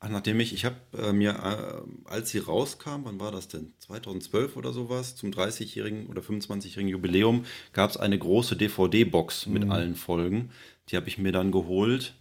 [0.00, 3.72] Ach, nachdem ich, ich habe äh, mir, äh, als sie rauskam, wann war das denn?
[3.80, 9.72] 2012 oder sowas, zum 30-jährigen oder 25-jährigen Jubiläum, gab es eine große DVD-Box mit Mhm.
[9.72, 10.50] allen Folgen.
[10.88, 12.14] Die habe ich mir dann geholt.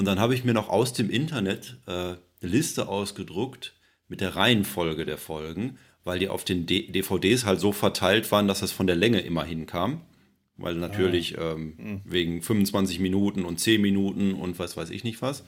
[0.00, 3.74] Und dann habe ich mir noch aus dem Internet äh, eine Liste ausgedruckt
[4.08, 8.48] mit der Reihenfolge der Folgen, weil die auf den D DVDs halt so verteilt waren,
[8.48, 10.00] dass es von der Länge immer hinkam.
[10.56, 15.44] Weil natürlich ähm, wegen 25 Minuten und 10 Minuten und was weiß ich nicht was.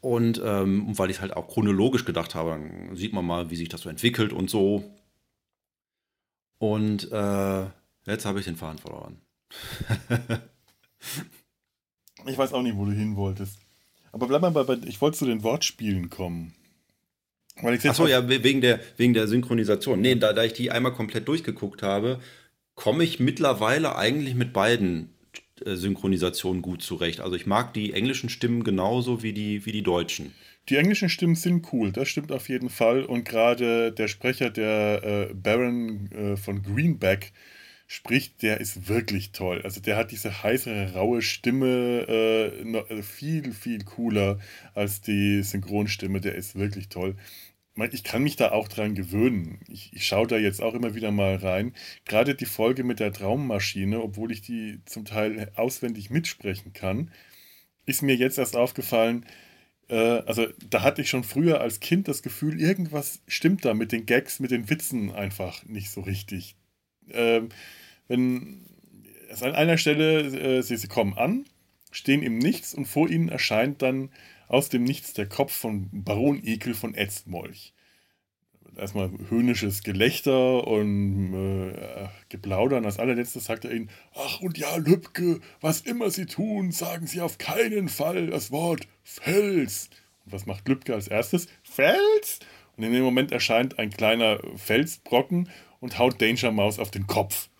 [0.00, 3.68] Und ähm, weil ich halt auch chronologisch gedacht habe, dann sieht man mal, wie sich
[3.68, 4.94] das so entwickelt und so.
[6.58, 7.66] Und äh,
[8.06, 9.20] jetzt habe ich den Faden verloren.
[12.26, 13.61] Ich weiß auch nicht, wo du hin wolltest.
[14.12, 16.54] Aber bleib mal bei, ich wollte zu den Wortspielen kommen.
[17.60, 20.00] Weil ich Achso, ja, we- wegen der, wegen der Synchronisation.
[20.00, 22.20] Nee, da, da ich die einmal komplett durchgeguckt habe,
[22.74, 25.10] komme ich mittlerweile eigentlich mit beiden
[25.64, 27.20] äh, Synchronisationen gut zurecht.
[27.20, 30.32] Also ich mag die englischen Stimmen genauso wie die, wie die deutschen.
[30.68, 33.04] Die englischen Stimmen sind cool, das stimmt auf jeden Fall.
[33.04, 37.32] Und gerade der Sprecher, der äh, Baron äh, von Greenback
[37.92, 39.60] spricht, der ist wirklich toll.
[39.64, 44.38] Also der hat diese heiße, raue Stimme, äh, äh, viel, viel cooler
[44.74, 46.22] als die Synchronstimme.
[46.22, 47.16] Der ist wirklich toll.
[47.90, 49.60] Ich kann mich da auch dran gewöhnen.
[49.68, 51.74] Ich, ich schaue da jetzt auch immer wieder mal rein.
[52.06, 57.10] Gerade die Folge mit der Traummaschine, obwohl ich die zum Teil auswendig mitsprechen kann,
[57.84, 59.26] ist mir jetzt erst aufgefallen,
[59.88, 63.92] äh, also da hatte ich schon früher als Kind das Gefühl, irgendwas stimmt da mit
[63.92, 66.56] den Gags, mit den Witzen einfach nicht so richtig.
[67.10, 67.50] Ähm,
[68.08, 68.62] wenn
[69.32, 71.46] also an einer Stelle, äh, sie, sie kommen an,
[71.90, 74.10] stehen im Nichts und vor ihnen erscheint dann
[74.46, 77.72] aus dem Nichts der Kopf von Baron Ekel von Ätzmolch.
[78.76, 82.86] Erstmal höhnisches Gelächter und äh, Geplaudern.
[82.86, 87.20] Als allerletztes sagt er ihnen: Ach und ja, Lübke, was immer Sie tun, sagen Sie
[87.20, 89.90] auf keinen Fall das Wort Fels.
[90.24, 91.48] Und was macht Lübke als erstes?
[91.62, 92.40] Fels!
[92.76, 95.50] Und in dem Moment erscheint ein kleiner Felsbrocken
[95.80, 97.50] und haut Danger Mouse auf den Kopf.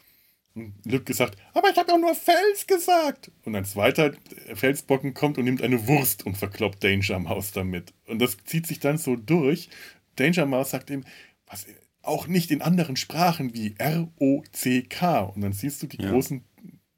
[0.55, 3.31] Und Lübke sagt, aber ich habe doch nur Fels gesagt.
[3.45, 4.13] Und ein zweiter
[4.55, 7.95] Felsbrocken kommt und nimmt eine Wurst und verkloppt Danger Mouse damit.
[8.07, 9.71] Und das zieht sich dann so durch.
[10.17, 11.05] Danger Mouse sagt ihm,
[11.47, 11.67] was,
[12.03, 15.21] auch nicht in anderen Sprachen wie R-O-C-K.
[15.21, 16.11] Und dann siehst du die Ja.
[16.11, 16.45] großen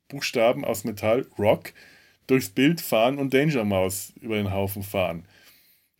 [0.08, 1.72] Buchstaben aus Metall, Rock,
[2.26, 5.26] durchs Bild fahren und Danger Mouse über den Haufen fahren.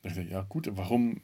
[0.03, 1.21] Da dachte ich, ja gut, warum?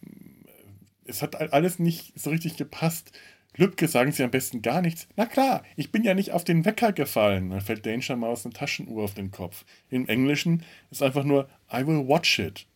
[1.04, 3.12] Es hat alles nicht so richtig gepasst.
[3.60, 5.06] Lübke sagen sie am besten gar nichts.
[5.16, 7.50] Na klar, ich bin ja nicht auf den Wecker gefallen.
[7.50, 9.66] Dann fällt Danger Mouse eine Taschenuhr auf den Kopf.
[9.90, 12.66] Im Englischen ist einfach nur I will watch it.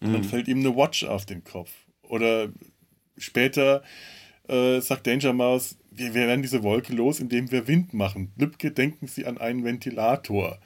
[0.00, 0.26] Und dann Mhm.
[0.28, 1.70] fällt ihm eine Watch auf den Kopf.
[2.08, 2.48] Oder
[3.18, 3.82] später
[4.48, 8.32] äh, sagt Danger Mouse, wir, wir werden diese Wolke los, indem wir Wind machen.
[8.36, 10.58] Lübke, denken Sie an einen Ventilator.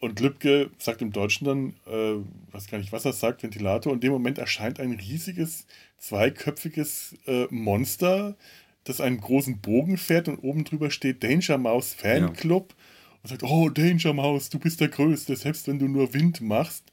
[0.00, 2.22] Und Lübke sagt im Deutschen dann, äh,
[2.52, 3.92] weiß gar nicht, was er sagt, Ventilator.
[3.92, 5.66] Und in dem Moment erscheint ein riesiges,
[5.98, 8.36] zweiköpfiges äh, Monster,
[8.84, 12.74] das einen großen Bogen fährt und oben drüber steht Danger Mouse Fanclub.
[13.22, 16.92] Und sagt, oh, Danger Mouse, du bist der Größte, selbst wenn du nur Wind machst.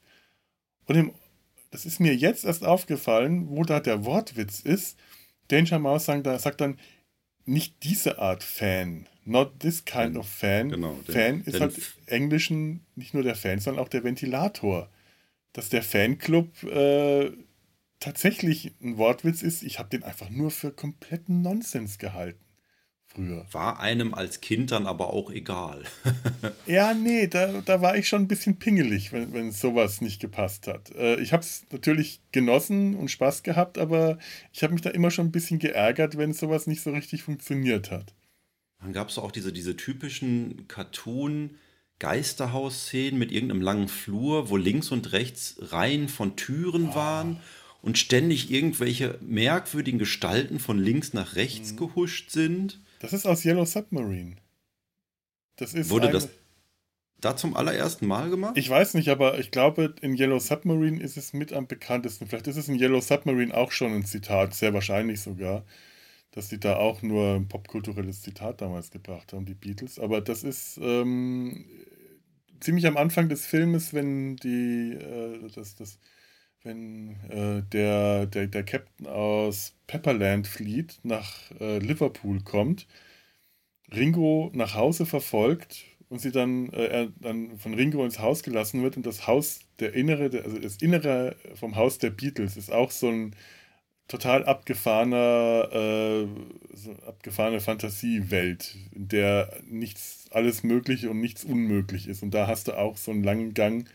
[0.86, 1.12] Und im,
[1.70, 4.98] das ist mir jetzt erst aufgefallen, wo da der Wortwitz ist.
[5.48, 6.76] Danger Mouse sagt, sagt dann,
[7.46, 10.68] nicht diese Art Fan, not this kind of Fan.
[10.70, 14.90] Genau, der- Fan ist halt im Englischen nicht nur der Fan, sondern auch der Ventilator.
[15.52, 17.30] Dass der Fanclub äh,
[17.98, 22.44] tatsächlich ein Wortwitz ist, ich habe den einfach nur für kompletten Nonsens gehalten.
[23.16, 23.46] Früher.
[23.50, 25.84] War einem als Kind dann aber auch egal.
[26.66, 30.66] Ja, nee, da, da war ich schon ein bisschen pingelig, wenn, wenn sowas nicht gepasst
[30.66, 30.90] hat.
[30.96, 34.18] Äh, ich habe es natürlich genossen und Spaß gehabt, aber
[34.52, 37.92] ich habe mich da immer schon ein bisschen geärgert, wenn sowas nicht so richtig funktioniert
[37.92, 38.14] hat.
[38.80, 45.12] Dann gab es auch diese, diese typischen Cartoon-Geisterhaus-Szenen mit irgendeinem langen Flur, wo links und
[45.12, 47.40] rechts Reihen von Türen waren
[47.80, 52.80] und ständig irgendwelche merkwürdigen Gestalten von links nach rechts gehuscht sind.
[53.06, 54.34] Das ist aus Yellow Submarine.
[55.54, 56.28] Das ist Wurde das
[57.20, 58.58] da zum allerersten Mal gemacht?
[58.58, 62.26] Ich weiß nicht, aber ich glaube, in Yellow Submarine ist es mit am bekanntesten.
[62.26, 65.64] Vielleicht ist es in Yellow Submarine auch schon ein Zitat, sehr wahrscheinlich sogar,
[66.32, 70.00] dass sie da auch nur ein popkulturelles Zitat damals gebracht haben, die Beatles.
[70.00, 71.64] Aber das ist ähm,
[72.58, 76.00] ziemlich am Anfang des Filmes, wenn die, äh, das, das,
[76.66, 82.86] wenn äh, der, der, der Captain aus Pepperland flieht, nach äh, Liverpool kommt,
[83.94, 88.82] Ringo nach Hause verfolgt und sie dann, äh, er dann von Ringo ins Haus gelassen
[88.82, 92.72] wird und das Haus, der Innere, der, also das Innere vom Haus der Beatles ist
[92.72, 93.36] auch so ein
[94.08, 96.26] total abgefahrener, äh,
[96.74, 102.22] so abgefahrene Fantasiewelt, in der nichts, alles möglich und nichts unmöglich ist.
[102.22, 103.88] Und da hast du auch so einen langen Gang,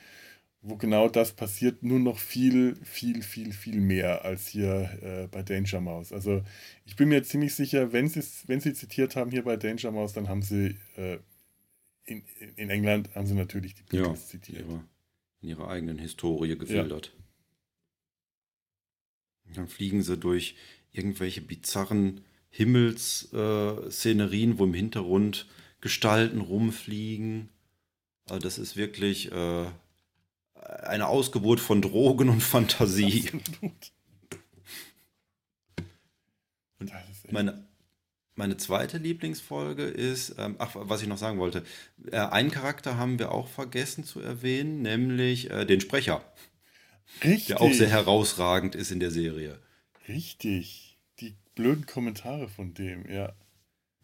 [0.62, 5.42] wo genau das passiert, nur noch viel, viel, viel, viel mehr als hier äh, bei
[5.42, 6.14] Danger Mouse.
[6.14, 6.44] Also
[6.86, 10.14] ich bin mir ziemlich sicher, wenn sie wenn sie zitiert haben hier bei Danger Mouse,
[10.14, 11.18] dann haben sie äh,
[12.06, 12.24] in,
[12.56, 14.68] in England haben sie natürlich die ja, Beatles zitiert.
[14.68, 14.84] ihre,
[15.42, 17.12] in ihrer eigenen Historie gefiltert.
[19.48, 20.56] Und Dann fliegen sie durch
[20.92, 25.48] irgendwelche bizarren Himmelsszenerien, äh, wo im Hintergrund
[25.80, 27.48] Gestalten rumfliegen.
[28.30, 29.66] Also das ist wirklich äh,
[30.62, 33.30] eine Ausgeburt von Drogen und Fantasie.
[33.34, 33.92] Absolut.
[36.80, 36.92] Und
[37.32, 37.68] Meine,
[38.36, 41.64] meine zweite Lieblingsfolge ist, ähm, ach, was ich noch sagen wollte,
[42.12, 46.24] äh, einen Charakter haben wir auch vergessen zu erwähnen, nämlich äh, den Sprecher,
[47.24, 49.60] richtig, der auch sehr herausragend ist in der Serie.
[50.08, 50.98] richtig.
[51.20, 53.34] Die blöden Kommentare von dem, ja.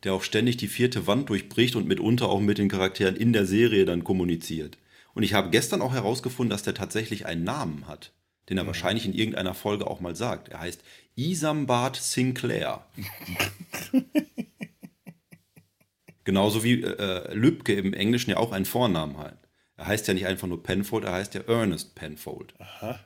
[0.04, 3.48] Der auch ständig die vierte Wand durchbricht und mitunter auch mit den Charakteren in der
[3.48, 4.78] Serie dann kommuniziert.
[5.18, 8.14] Und ich habe gestern auch herausgefunden, dass der tatsächlich einen Namen hat,
[8.50, 10.50] den er wahrscheinlich in irgendeiner Folge auch mal sagt.
[10.50, 10.84] Er heißt
[11.16, 12.86] Isambard Sinclair.
[16.24, 19.38] Genauso wie äh, Lübke im Englischen ja auch einen Vornamen hat.
[19.76, 22.54] Er heißt ja nicht einfach nur Penfold, er heißt ja Ernest Penfold.
[22.60, 23.00] Aha.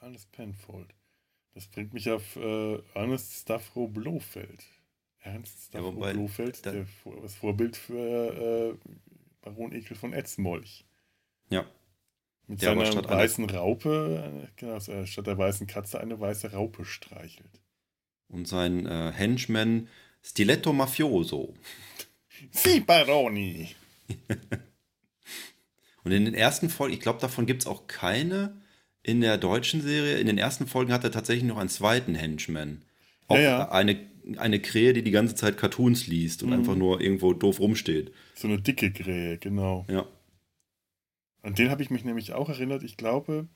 [0.00, 0.94] Ernest Penfold.
[1.54, 4.64] Das bringt mich auf äh, Ernest Stavro Blofeld.
[5.20, 6.72] Ernst Stavro Ja, Blofeld, da-
[7.22, 8.88] das Vorbild für äh,
[9.42, 10.84] Baron Ekel von Etzmolch.
[11.52, 11.64] Ja.
[12.48, 16.52] Mit Der seiner statt weißen Raupe, äh, genau, äh, statt der weißen Katze eine weiße
[16.52, 17.60] Raupe streichelt.
[18.28, 19.88] Und sein äh, Henchman
[20.22, 21.54] Stiletto Mafioso.
[22.50, 23.68] Sie, Baroni!
[26.04, 28.56] Und in den ersten Folgen, ich glaube, davon gibt es auch keine
[29.04, 30.16] in der deutschen Serie.
[30.18, 32.82] In den ersten Folgen hat er tatsächlich noch einen zweiten Henchman.
[33.28, 33.70] Auch Ja, ja.
[33.70, 33.98] Eine,
[34.36, 36.54] eine Krähe, die die ganze Zeit Cartoons liest und Mhm.
[36.56, 38.12] einfach nur irgendwo doof rumsteht.
[38.34, 39.86] So eine dicke Krähe, genau.
[39.88, 40.06] Ja.
[41.42, 42.82] An den habe ich mich nämlich auch erinnert.
[42.84, 43.48] Ich glaube,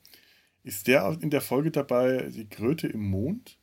[0.63, 3.57] ist der in der Folge dabei, die Kröte im Mond?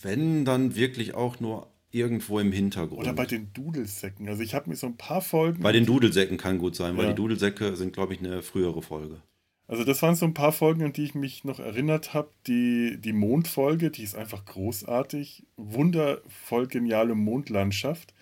[0.00, 3.00] Wenn, dann wirklich auch nur irgendwo im Hintergrund.
[3.00, 4.28] Oder bei den Dudelsäcken.
[4.28, 5.62] Also ich habe mir so ein paar Folgen.
[5.62, 7.10] Bei den Dudelsäcken kann gut sein, weil Ja.
[7.10, 9.22] die Dudelsäcke sind, glaube ich, eine frühere Folge.
[9.68, 12.30] Also das waren so ein paar Folgen, an die ich mich noch erinnert habe.
[12.46, 15.46] Die, die Mondfolge, die ist einfach großartig.
[15.56, 18.12] Wundervoll geniale Mondlandschaft.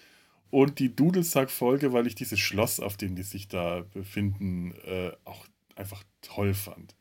[0.51, 5.46] Und die Dudelsack-Folge, weil ich dieses Schloss, auf dem die sich da befinden, äh, auch
[5.76, 6.96] einfach toll fand.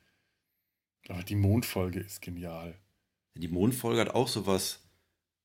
[1.07, 2.77] Aber die Mondfolge ist genial.
[3.35, 4.83] Die Mondfolge hat auch sowas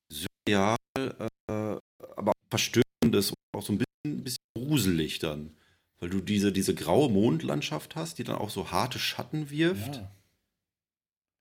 [0.09, 5.55] surreal, äh, aber auch verstörendes und auch so ein bisschen, bisschen gruselig dann.
[5.99, 9.95] Weil du diese, diese graue Mondlandschaft hast, die dann auch so harte Schatten wirft.
[9.95, 10.11] Ja.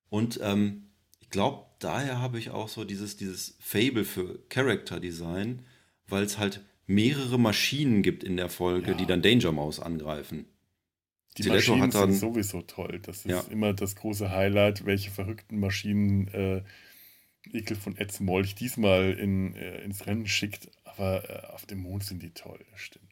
[0.08, 0.90] Und ähm,
[1.20, 5.66] ich glaube, daher habe ich auch so dieses, dieses Fable für Character Design,
[6.08, 8.96] weil es halt mehrere Maschinen gibt in der Folge, Ja.
[8.96, 10.46] die dann Danger Mouse angreifen.
[11.36, 13.00] Die Stiletto Maschinen dann- sind sowieso toll.
[13.02, 13.40] Das ist Ja.
[13.50, 16.62] immer das große Highlight, welche verrückten Maschinen äh,
[17.52, 20.68] Ekel von Ed Smolch diesmal in, äh, ins Rennen schickt.
[20.84, 23.10] Aber äh, auf dem Mond sind die toll, das stimmt.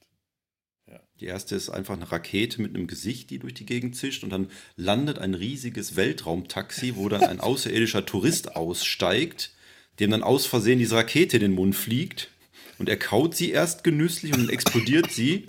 [1.21, 4.31] Die erste ist einfach eine Rakete mit einem Gesicht, die durch die Gegend zischt und
[4.31, 9.55] dann landet ein riesiges Weltraumtaxi, wo dann ein außerirdischer Tourist aussteigt,
[10.01, 12.31] dem dann aus Versehen diese Rakete in den Mund fliegt
[12.79, 15.47] und er kaut sie erst genüsslich und dann explodiert sie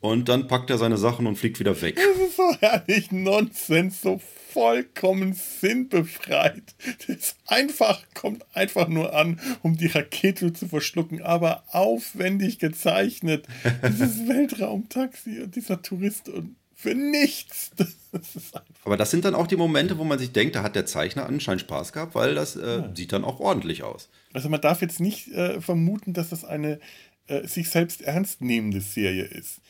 [0.00, 1.96] und dann packt er seine Sachen und fliegt wieder weg.
[1.96, 4.20] Das ist so herrlich Nonsens, so
[4.52, 6.74] vollkommen sinnbefreit.
[7.06, 13.46] Das einfach, kommt einfach nur an, um die Rakete zu verschlucken, aber aufwendig gezeichnet.
[13.88, 17.70] Dieses Weltraumtaxi und dieser Tourist und für nichts.
[18.12, 18.52] Das.
[18.82, 21.26] Aber das sind dann auch die Momente, wo man sich denkt, da hat der Zeichner
[21.26, 24.08] anscheinend Spaß gehabt, weil das äh, sieht dann auch ordentlich aus.
[24.32, 26.80] Also man darf jetzt nicht äh, vermuten, dass das eine
[27.28, 29.60] äh, sich selbst ernst nehmende Serie ist.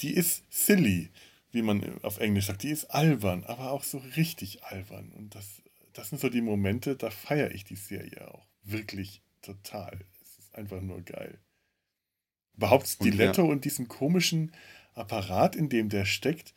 [0.00, 1.10] Die ist silly,
[1.52, 2.64] wie man auf Englisch sagt.
[2.64, 5.12] Die ist albern, aber auch so richtig albern.
[5.16, 5.62] Und das,
[5.92, 10.00] das sind so die Momente, da feiere ich die Serie auch wirklich total.
[10.20, 11.38] Es ist einfach nur geil.
[12.56, 14.50] Überhaupt Stiletto und, diesen komischen
[14.94, 16.54] Apparat, in dem der steckt.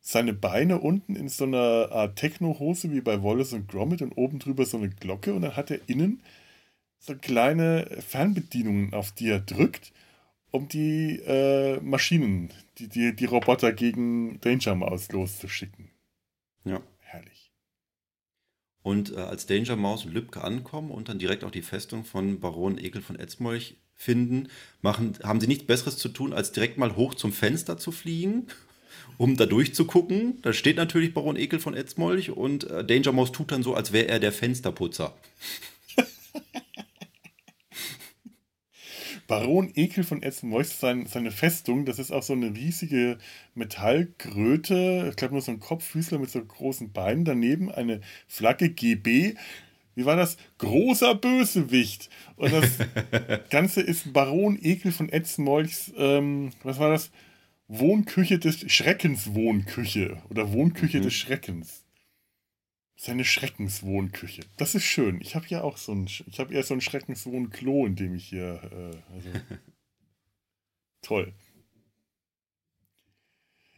[0.00, 4.38] Seine Beine unten in so einer Art Techno-Hose wie bei Wallace und Gromit und oben
[4.38, 6.22] drüber so eine Glocke und dann hat er innen
[6.98, 9.92] so kleine Fernbedienungen, auf die er drückt,
[10.50, 15.90] um die äh, Maschinen, die, die, die Roboter gegen Danger Mouse loszuschicken.
[16.64, 16.80] Ja.
[17.00, 17.52] Herrlich.
[18.82, 22.40] Und äh, als Danger Mouse und Lübcke ankommen und dann direkt auch die Festung von
[22.40, 24.48] Baron Ekel von Etzmolch finden,
[24.82, 28.46] machen, haben sie nichts Besseres zu tun, als direkt mal hoch zum Fenster zu fliegen,
[29.16, 30.40] um da durchzugucken.
[30.42, 33.92] Da steht natürlich Baron Ekel von Etzmolch und äh, Danger Mouse tut dann so, als
[33.92, 35.14] wäre er der Fensterputzer.
[39.26, 43.18] Baron Ekel von Etzenmois, sein, seine Festung, das ist auch so eine riesige
[43.54, 49.34] Metallkröte, ich glaube nur so ein Kopffüßler mit so großen Beinen, daneben eine Flagge GB.
[49.96, 50.36] Wie war das?
[50.58, 52.10] Großer Bösewicht.
[52.36, 52.78] Und das
[53.50, 57.10] Ganze ist Baron Ekel von Etzenmolchs, ähm, was war das?
[57.66, 61.82] Wohnküche des Schreckens Wohnküche oder Wohnküche des Schreckens.
[62.98, 64.42] Seine Schreckenswohnküche.
[64.56, 65.20] Das ist schön.
[65.20, 68.28] Ich habe ja auch so ein, ich habe eher so ein Schreckenswohnklo, in dem ich
[68.28, 69.28] hier, äh, also,
[71.02, 71.32] toll.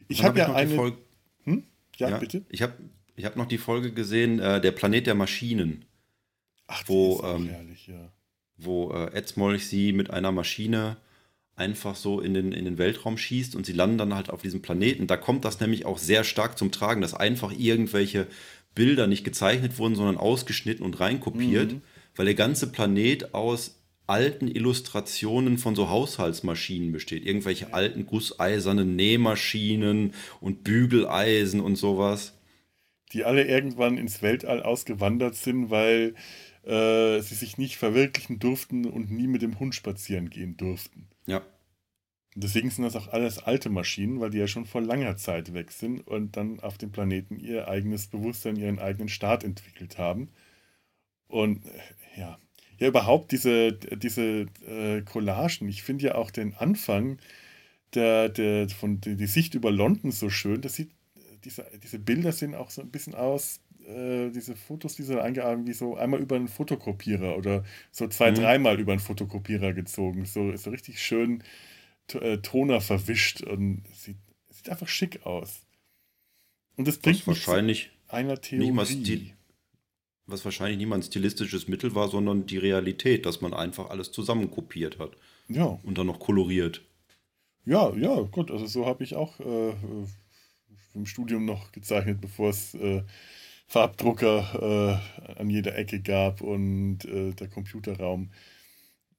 [0.07, 0.97] Ich habe hab ja noch die eine, Folge-
[1.43, 1.63] hm?
[1.97, 2.45] ja, ja, bitte.
[2.49, 2.73] Ich habe
[3.15, 5.85] ich hab noch die Folge gesehen, äh, Der Planet der Maschinen,
[6.71, 8.11] Ach, wo, ähm, herrlich, ja.
[8.57, 10.97] wo äh, Etzmolch sie mit einer Maschine
[11.55, 14.61] einfach so in den, in den Weltraum schießt und sie landen dann halt auf diesem
[14.61, 15.07] Planeten.
[15.07, 18.27] Da kommt das nämlich auch sehr stark zum Tragen, dass einfach irgendwelche
[18.75, 21.81] Bilder nicht gezeichnet wurden, sondern ausgeschnitten und reinkopiert, Mhm.
[22.15, 27.25] weil der ganze Planet aus alten Illustrationen von so Haushaltsmaschinen besteht.
[27.25, 32.33] Irgendwelche alten gusseisernen Nähmaschinen und Bügeleisen und sowas.
[33.11, 36.13] Die alle irgendwann ins Weltall ausgewandert sind, weil
[36.69, 41.07] äh, sie sich nicht verwirklichen durften und nie mit dem Hund spazieren gehen durften.
[41.25, 41.41] Ja.
[42.35, 45.71] Deswegen sind das auch alles alte Maschinen, weil die ja schon vor langer Zeit weg
[45.71, 50.29] sind und dann auf dem Planeten ihr eigenes Bewusstsein, ihren eigenen Staat entwickelt haben.
[51.27, 52.37] Und äh, ja,
[52.77, 55.67] ja überhaupt diese, diese äh, Collagen.
[55.69, 57.17] Ich finde ja auch den Anfang
[57.95, 60.61] der, der, von die, die Sicht über London so schön.
[60.61, 60.91] Das sieht,
[61.45, 63.59] diese, diese Bilder sehen auch so ein bisschen aus,
[63.89, 68.31] äh, diese Fotos, die so eingearbeitet, wie so einmal über einen Fotokopierer oder so zwei,
[68.31, 68.35] Mhm.
[68.35, 70.25] dreimal über einen Fotokopierer gezogen.
[70.25, 71.43] So, so richtig schön
[72.13, 74.17] äh, Toner verwischt und sieht,
[74.49, 75.61] sieht einfach schick aus.
[76.77, 79.33] Und das bringt Was wahrscheinlich einer Theorie.
[80.25, 85.11] Was wahrscheinlich ein stilistisches Mittel war, sondern die Realität, dass man einfach alles zusammenkopiert hat
[85.47, 86.81] Ja, und dann noch koloriert.
[87.65, 88.51] ja, ja, gut.
[88.51, 89.73] Also so habe ich auch äh,
[90.93, 93.03] im Studium noch gezeichnet, bevor es äh,
[93.69, 94.99] Farbdrucker
[95.29, 98.31] äh, an jeder Ecke gab und äh, der Computerraum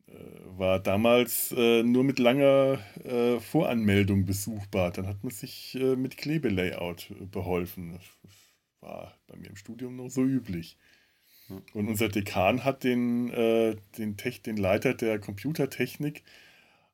[0.08, 0.12] äh,
[0.58, 4.90] war damals äh, nur mit langer äh, Voranmeldung besuchbar.
[4.90, 7.92] Dann hat man sich äh, mit Klebelayout beholfen.
[7.92, 8.02] Das
[8.80, 10.76] war bei mir im Studium noch so üblich.
[11.72, 16.24] Und unser Dekan hat den, äh, den, Tech, den Leiter der Computertechnik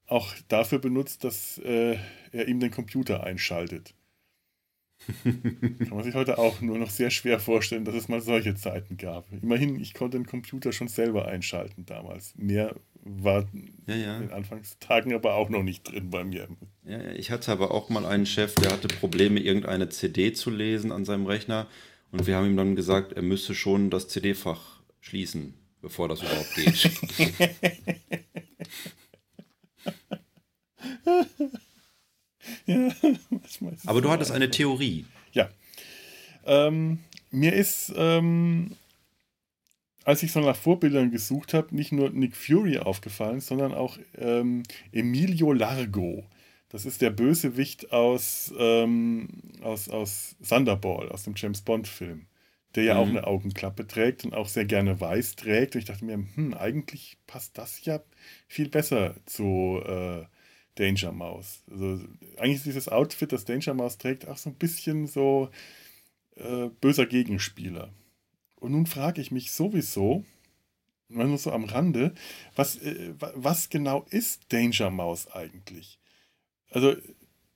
[0.07, 1.97] auch dafür benutzt, dass äh,
[2.33, 3.95] er ihm den Computer einschaltet.
[5.23, 8.97] Kann man sich heute auch nur noch sehr schwer vorstellen, dass es mal solche Zeiten
[8.97, 9.27] gab.
[9.43, 12.35] Immerhin, ich konnte den Computer schon selber einschalten damals.
[12.37, 12.75] Mehr
[13.05, 13.47] war
[13.87, 14.17] Ja, ja.
[14.17, 16.49] in den Anfangstagen aber auch noch nicht drin bei mir.
[16.85, 17.13] ja, ja.
[17.13, 21.05] Ich hatte aber auch mal einen Chef, der hatte Probleme, irgendeine CD zu lesen an
[21.05, 21.69] seinem Rechner.
[22.11, 26.55] Und wir haben ihm dann gesagt, er müsse schon das CD-Fach schließen, bevor das überhaupt
[26.55, 26.91] geht.
[32.67, 32.91] Ja,
[33.87, 34.51] Aber du hattest eine.
[34.51, 35.05] Theorie.
[35.33, 35.49] Ja.
[36.45, 38.77] Ähm, mir ist, ähm,
[40.05, 44.63] als ich so nach Vorbildern gesucht habe, nicht nur Nick Fury aufgefallen, sondern auch ähm,
[44.93, 46.25] Emilio Largo.
[46.69, 49.29] Das ist der Bösewicht aus, ähm,
[49.63, 52.27] aus, aus Thunderball, aus dem James Bond-Film,
[52.75, 53.01] der ja Mhm.
[53.01, 55.75] auch eine Augenklappe trägt und auch sehr gerne weiß trägt.
[55.75, 58.01] Und ich dachte mir, hm, eigentlich passt das ja
[58.49, 60.25] viel besser zu äh,
[60.77, 61.63] Danger Mouse.
[61.71, 62.01] Also
[62.39, 65.51] eigentlich ist dieses Outfit, das Danger Mouse trägt, auch so ein bisschen so
[66.37, 67.93] äh, böser Gegenspieler.
[68.57, 70.25] Und nun frage ich mich sowieso,
[71.09, 72.15] nur so am Rande,
[72.57, 75.99] was, äh, wa- was genau ist Danger Mouse eigentlich?
[76.71, 76.97] Also,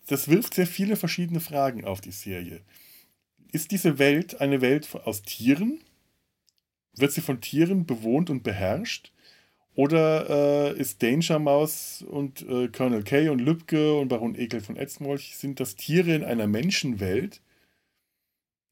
[0.07, 2.62] das wirft sehr viele verschiedene Fragen auf die Serie.
[3.53, 5.81] Ist diese Welt eine Welt aus Tieren?
[6.95, 9.12] Wird sie von Tieren bewohnt und beherrscht?
[9.81, 14.76] Oder äh, ist Danger Mouse und äh, Colonel K und Lübke und Baron Ekel von
[14.76, 17.41] Etzmolch, sind das Tiere in einer Menschenwelt?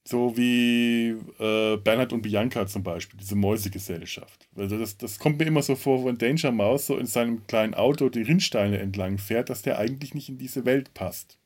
[0.07, 4.51] So wie äh, Bernhard und Bianca zum Beispiel, diese Mäusegesellschaft.
[4.55, 7.73] Also das, das kommt mir immer so vor, wenn Danger Mouse so in seinem kleinen
[7.73, 11.39] Auto die Rindsteine entlang fährt, dass der eigentlich nicht in diese Welt passt.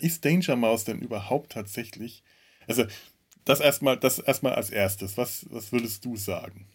[0.00, 2.22] Ist Danger Mouse denn überhaupt tatsächlich?
[2.68, 2.84] Also,
[3.46, 5.16] das erstmal, das erstmal als erstes.
[5.16, 6.66] Was, was würdest du sagen?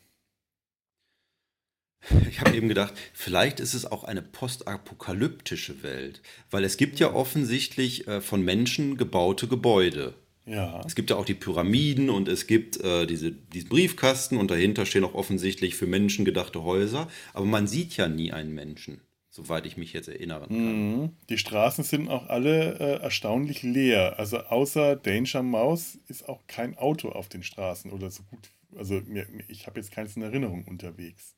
[2.30, 7.14] Ich habe eben gedacht, vielleicht ist es auch eine postapokalyptische Welt, weil es gibt ja
[7.14, 10.14] offensichtlich äh, von Menschen gebaute Gebäude.
[10.46, 10.82] Ja.
[10.86, 14.86] Es gibt ja auch die Pyramiden und es gibt äh, diese, diesen Briefkasten und dahinter
[14.86, 19.02] stehen auch offensichtlich für Menschen gedachte Häuser, aber man sieht ja nie einen Menschen,
[19.32, 20.58] soweit ich mich jetzt erinnern kann.
[21.02, 21.10] Mhm.
[21.30, 24.20] Die Straßen sind auch alle äh, erstaunlich leer.
[24.20, 28.52] Also außer Danger Mouse ist auch kein Auto auf den Straßen oder so gut.
[28.78, 31.34] Also mir, mir- ich habe jetzt keins in Erinnerung unterwegs.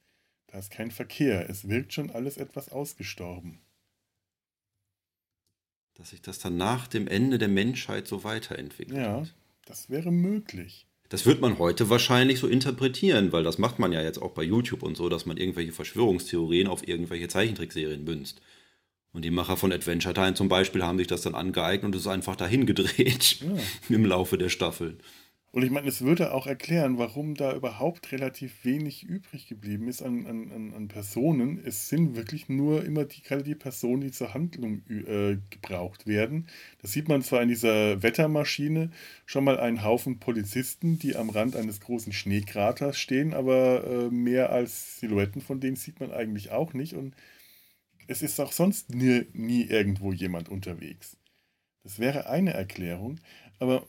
[0.47, 1.49] Da ist kein Verkehr.
[1.49, 3.59] Es wirkt schon alles etwas ausgestorben.
[5.95, 8.97] Dass sich das dann nach dem Ende der Menschheit so weiterentwickelt.
[8.97, 9.33] Ja, hat.
[9.65, 10.87] das wäre möglich.
[11.09, 14.43] Das wird man heute wahrscheinlich so interpretieren, weil das macht man ja jetzt auch bei
[14.43, 18.41] YouTube und so, dass man irgendwelche Verschwörungstheorien auf irgendwelche Zeichentrickserien münzt.
[19.13, 22.01] Und die Macher von Adventure Time zum Beispiel haben sich das dann angeeignet und es
[22.01, 23.57] ist einfach dahin gedreht Ja.
[23.95, 24.99] im Laufe der Staffeln.
[25.51, 30.01] Und ich meine, es würde auch erklären, warum da überhaupt relativ wenig übrig geblieben ist
[30.01, 31.59] an, an, an, Personen.
[31.65, 36.47] Es sind wirklich nur immer die, gerade die Personen, die zur Handlung äh, gebraucht werden.
[36.81, 38.91] Das sieht man zwar in dieser Wettermaschine
[39.25, 44.51] schon mal einen Haufen Polizisten, die am Rand eines großen Schneekraters stehen, aber äh, mehr
[44.51, 46.93] als Silhouetten von denen sieht man eigentlich auch nicht.
[46.93, 47.15] Und
[48.07, 51.17] es ist auch sonst nie, nie irgendwo jemand unterwegs.
[51.83, 53.19] Das wäre eine Erklärung,
[53.59, 53.87] aber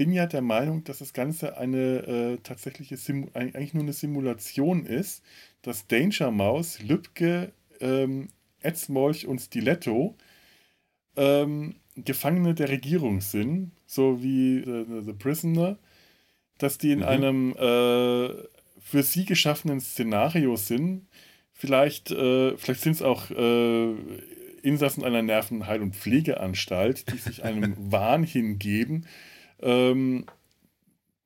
[0.00, 3.92] bin ja der Meinung, dass das Ganze eine äh, tatsächliche, Sim eig- eigentlich nur eine
[3.92, 5.22] Simulation ist,
[5.60, 8.28] dass Danger Mouse, Lübke, ähm,
[8.62, 10.16] Etzmolch und Stiletto
[11.16, 15.76] ähm, Gefangene der Regierung sind, so wie äh, The Prisoner,
[16.58, 17.04] dass die in Mhm.
[17.04, 18.28] einem äh,
[18.80, 21.06] für sie geschaffenen Szenario sind.
[21.52, 23.94] Vielleicht, äh, vielleicht sind es auch äh,
[24.62, 29.06] Insassen einer Nervenheil- und Pflegeanstalt, die sich einem Wahn hingeben.
[29.62, 30.26] Ähm,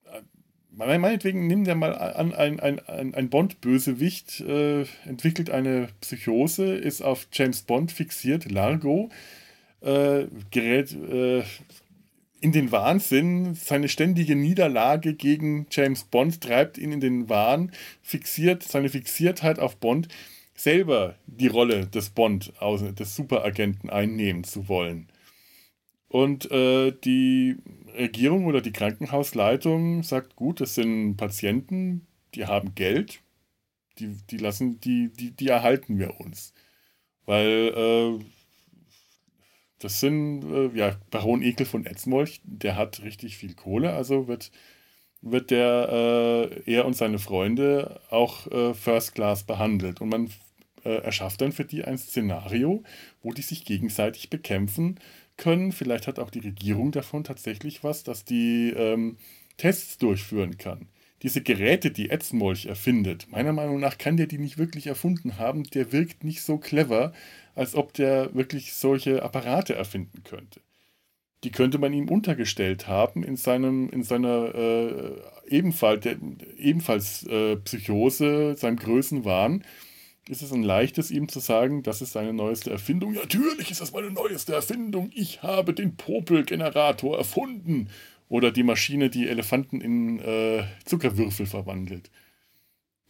[0.07, 7.03] äh, meinetwegen nimm dir mal an, ein, ein, ein, Bond-Bösewicht äh, entwickelt eine Psychose, ist
[7.03, 9.11] auf James Bond fixiert, Largo,
[9.81, 11.43] äh, gerät äh,
[12.45, 17.73] in den Wahnsinn, seine ständige Niederlage gegen James Bond treibt ihn in den Wahn,
[18.03, 20.09] fixiert seine Fixiertheit auf Bond,
[20.55, 25.09] selber die Rolle des Bond, des Superagenten einnehmen zu wollen.
[26.09, 27.57] Und äh, die
[27.95, 33.21] Regierung oder die Krankenhausleitung sagt, gut, das sind Patienten, die haben Geld,
[33.99, 36.53] die, die lassen, die, die, die erhalten wir uns.
[37.27, 38.25] Weil äh,
[39.79, 44.51] das sind, äh, ja, Baron Ekel von Etzmolch, der hat richtig viel Kohle, also wird,
[45.21, 50.01] wird der, äh, er und seine Freunde auch äh, First Class behandelt.
[50.01, 50.31] Und man
[50.85, 52.83] äh, erschafft dann für die ein Szenario,
[53.23, 54.99] wo die sich gegenseitig bekämpfen
[55.37, 55.73] können.
[55.73, 59.17] Vielleicht hat auch die Regierung davon tatsächlich was, dass die ähm,
[59.57, 60.89] Tests durchführen kann.
[61.23, 65.63] Diese Geräte, die Etzmolch erfindet, meiner Meinung nach kann der die nicht wirklich erfunden haben.
[65.65, 67.13] Der wirkt nicht so clever,
[67.55, 70.61] als ob der wirklich solche Apparate erfinden könnte.
[71.43, 75.13] Die könnte man ihm untergestellt haben in, seinem, in seiner äh,
[75.49, 76.17] ebenfalls, der,
[76.59, 79.65] ebenfalls äh, Psychose, seinem Größenwahn.
[80.29, 83.13] Ist es ein leichtes, ihm zu sagen, das ist seine neueste Erfindung?
[83.13, 85.11] Natürlich ist das meine neueste Erfindung.
[85.15, 87.89] Ich habe den Popelgenerator erfunden.
[88.31, 92.11] Oder die Maschine, die Elefanten in äh, Zuckerwürfel verwandelt.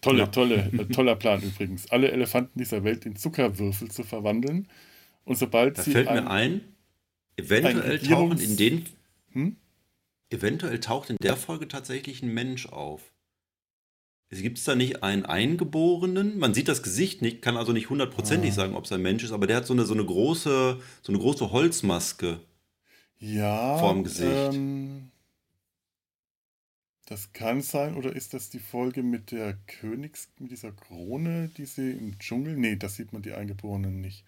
[0.01, 0.27] Tolle, Ja.
[0.27, 1.89] tolle, äh, toller Plan übrigens.
[1.91, 4.67] Alle Elefanten dieser Welt in Zuckerwürfel zu verwandeln.
[5.25, 6.61] Und sobald Da sie fällt ein- mir ein,
[7.37, 8.85] eventuell ein tauchen in den.
[9.33, 9.57] Hm?
[10.31, 13.13] Eventuell taucht in der Folge tatsächlich ein Mensch auf.
[14.31, 16.39] Gibt es da nicht einen Eingeborenen?
[16.39, 18.55] Man sieht das Gesicht nicht, kann also nicht hundertprozentig Ah.
[18.55, 21.13] sagen, ob es ein Mensch ist, aber der hat so eine, so eine, große, so
[21.13, 22.41] eine große Holzmaske.
[23.19, 23.79] Ja.
[23.79, 24.55] vorm Gesicht.
[24.55, 25.11] Ähm,
[27.07, 31.67] das kann sein, oder ist das die Folge mit der Königs, mit dieser Krone, die
[31.67, 32.57] sie im Dschungel?
[32.57, 34.25] Nee, das sieht man die Eingeborenen nicht.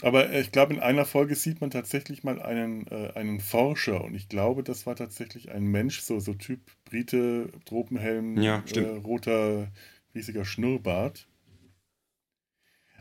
[0.00, 4.02] Aber äh, ich glaube, in einer Folge sieht man tatsächlich mal einen, äh, einen Forscher
[4.02, 8.80] und ich glaube, das war tatsächlich ein Mensch, so, so Typ Brite, Tropenhelm, Ja, äh,
[8.80, 9.68] roter,
[10.14, 11.28] riesiger Schnurrbart.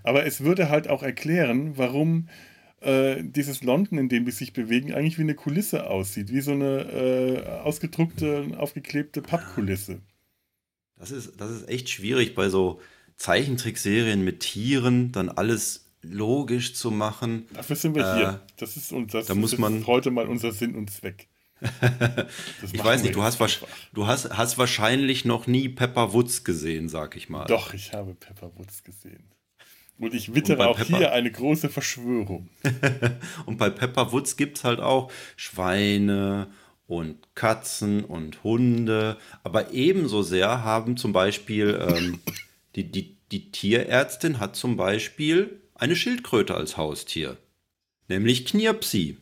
[0.04, 2.28] Aber es würde halt auch erklären, warum
[2.82, 6.52] äh, dieses London, in dem die sich bewegen, eigentlich wie eine Kulisse aussieht, wie so
[6.52, 10.02] eine äh, ausgedruckte, aufgeklebte Pappkulisse.
[10.98, 12.82] Das ist, das ist echt schwierig bei so
[13.18, 17.45] Zeichentrickserien mit Tieren, dann alles logisch zu machen.
[17.54, 18.41] Dafür sind wir Äh, hier.
[18.58, 21.28] Das ist, und das, da muss das man- ist heute mal unser Sinn und Zweck.
[22.74, 23.39] Ich weiß nicht, du hast,
[23.93, 27.45] du hast, hast wahrscheinlich noch nie Pepper Woods gesehen, sag ich mal.
[27.45, 29.24] Doch, ich habe Pepper Woods gesehen.
[29.99, 32.49] Und ich wittere bei auch Pepper- hier eine große Verschwörung.
[33.45, 36.47] Und bei Pepper Woods gibt es halt auch Schweine
[36.88, 39.18] und Katzen und Hunde.
[39.43, 42.20] Aber ebenso sehr haben zum Beispiel ähm,
[42.76, 47.38] die, die, die Tierärztin hat zum Beispiel eine Schildkröte als Haustier.
[48.08, 49.18] Nämlich Knirpsi.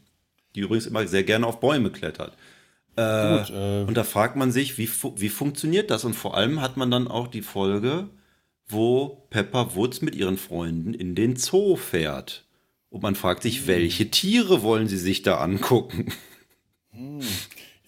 [0.56, 2.36] Die übrigens immer sehr gerne auf Bäume klettert.
[2.96, 6.04] Äh, Gut, äh, Und da fragt man sich, wie, fu wie funktioniert das?
[6.04, 8.10] Und vor allem hat man dann auch die Folge,
[8.68, 12.46] wo Pepper Woods mit ihren Freunden in den Zoo fährt.
[12.90, 16.12] Und man fragt sich, welche Tiere wollen sie sich da angucken?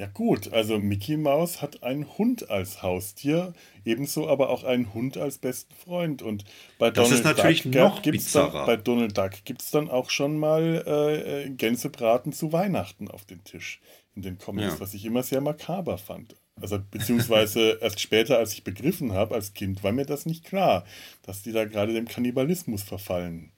[0.01, 3.53] Ja gut, also Mickey Mouse hat einen Hund als Haustier,
[3.85, 6.23] ebenso aber auch einen Hund als besten Freund.
[6.23, 6.43] Und
[6.79, 9.91] bei Das Donald ist natürlich Duck noch gibt's dann, bei Donald Duck gibt es dann
[9.91, 13.79] auch schon mal äh, Gänsebraten zu Weihnachten auf den Tisch
[14.15, 14.79] in den Comics, Ja.
[14.79, 16.35] was ich immer sehr makaber fand.
[16.59, 20.83] Also beziehungsweise erst später, als ich begriffen habe als Kind, war mir das nicht klar,
[21.21, 23.51] dass die da gerade dem Kannibalismus verfallen.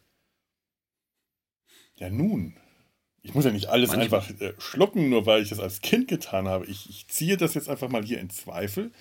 [1.95, 2.57] Ja nun.
[3.23, 6.07] Ich muss ja nicht alles Manchmal- einfach äh, schlucken, nur weil ich das als Kind
[6.07, 6.65] getan habe.
[6.65, 8.91] Ich, ich ziehe das jetzt einfach mal hier in Zweifel,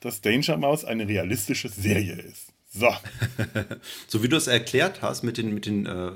[0.00, 2.48] dass Danger Mouse eine realistische Serie ist.
[2.72, 2.88] So.
[4.08, 6.10] So wie du es erklärt hast mit den, mit den äh,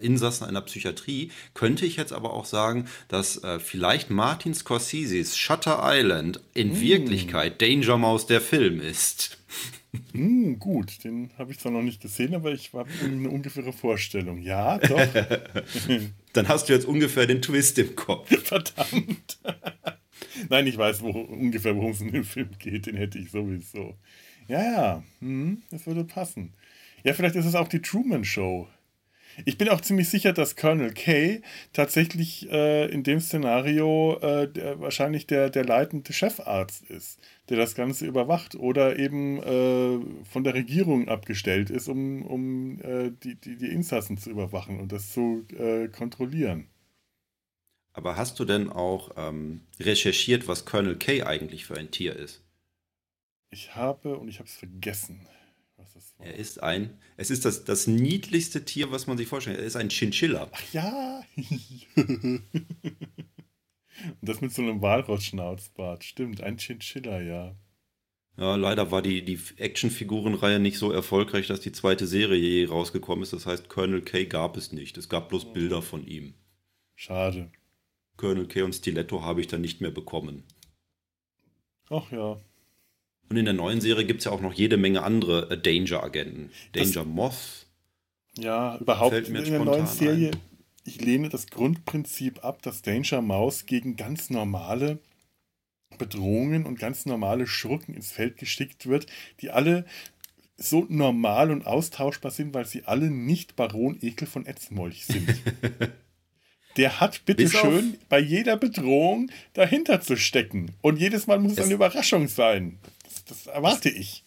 [0.00, 5.80] Insassen einer Psychiatrie, könnte ich jetzt aber auch sagen, dass äh, vielleicht Martin Scorseses Shutter
[5.82, 9.38] Island in Wirklichkeit Danger Mouse der Film ist.
[10.12, 14.40] Hm, gut, den habe ich zwar noch nicht gesehen, aber ich habe eine ungefähre Vorstellung.
[14.40, 15.00] Ja, doch.
[16.32, 18.28] Dann hast du jetzt ungefähr den Twist im Kopf.
[18.44, 19.38] Verdammt.
[20.48, 22.86] Nein, ich weiß wo, ungefähr, worum es in dem Film geht.
[22.86, 23.96] Den hätte ich sowieso.
[24.46, 26.52] Ja, ja, hm, das würde passen.
[27.02, 28.68] Ja, vielleicht ist es auch die Truman Show.
[29.44, 34.80] Ich bin auch ziemlich sicher, dass Colonel Kay tatsächlich äh, in dem Szenario äh, der,
[34.80, 37.18] wahrscheinlich der, der leitende Chefarzt ist,
[37.48, 43.12] der das Ganze überwacht oder eben äh, von der Regierung abgestellt ist, um, um äh,
[43.22, 46.68] die, die, die Insassen zu überwachen und das zu äh, kontrollieren.
[47.92, 52.42] Aber hast du denn auch ähm, recherchiert, was Colonel K eigentlich für ein Tier ist?
[53.50, 55.26] Ich habe, und ich habe es vergessen.
[56.18, 59.58] Er ist ein, es ist das, das niedlichste Tier, was man sich vorstellt.
[59.58, 60.48] Er ist ein Chinchilla.
[60.52, 61.22] Ach ja.
[61.36, 62.42] und
[64.22, 66.04] das mit so einem Walrossschnauzbart.
[66.04, 67.56] Stimmt, ein Chinchilla, ja.
[68.36, 73.22] Ja, leider war die, die Actionfigurenreihe nicht so erfolgreich, dass die zweite Serie je rausgekommen
[73.22, 73.32] ist.
[73.32, 74.96] Das heißt, Colonel K gab es nicht.
[74.96, 76.34] Es gab bloß Bilder von ihm.
[76.94, 77.50] Schade.
[78.16, 80.44] Colonel K und Stiletto habe ich dann nicht mehr bekommen.
[81.90, 82.40] Ach ja.
[83.30, 86.50] Und in der neuen Serie gibt es ja auch noch jede Menge andere äh, Danger-Agenten.
[86.72, 87.66] Danger Moth.
[88.36, 90.32] Ja, überhaupt in der neuen Serie.
[90.32, 90.40] ein.
[90.84, 94.98] Ich lehne das Grundprinzip ab, dass Danger Mouse gegen ganz normale
[95.96, 99.06] Bedrohungen und ganz normale Schurken ins Feld geschickt wird,
[99.40, 99.84] die alle
[100.56, 105.28] so normal und austauschbar sind, weil sie alle nicht Baron Ekel von Etzmolch sind.
[106.76, 110.72] Der hat bitte Bis auf- schön bei jeder Bedrohung dahinter zu stecken.
[110.82, 112.78] Und jedes Mal muss es eine Überraschung sein.
[113.04, 114.24] Das, das erwarte ich.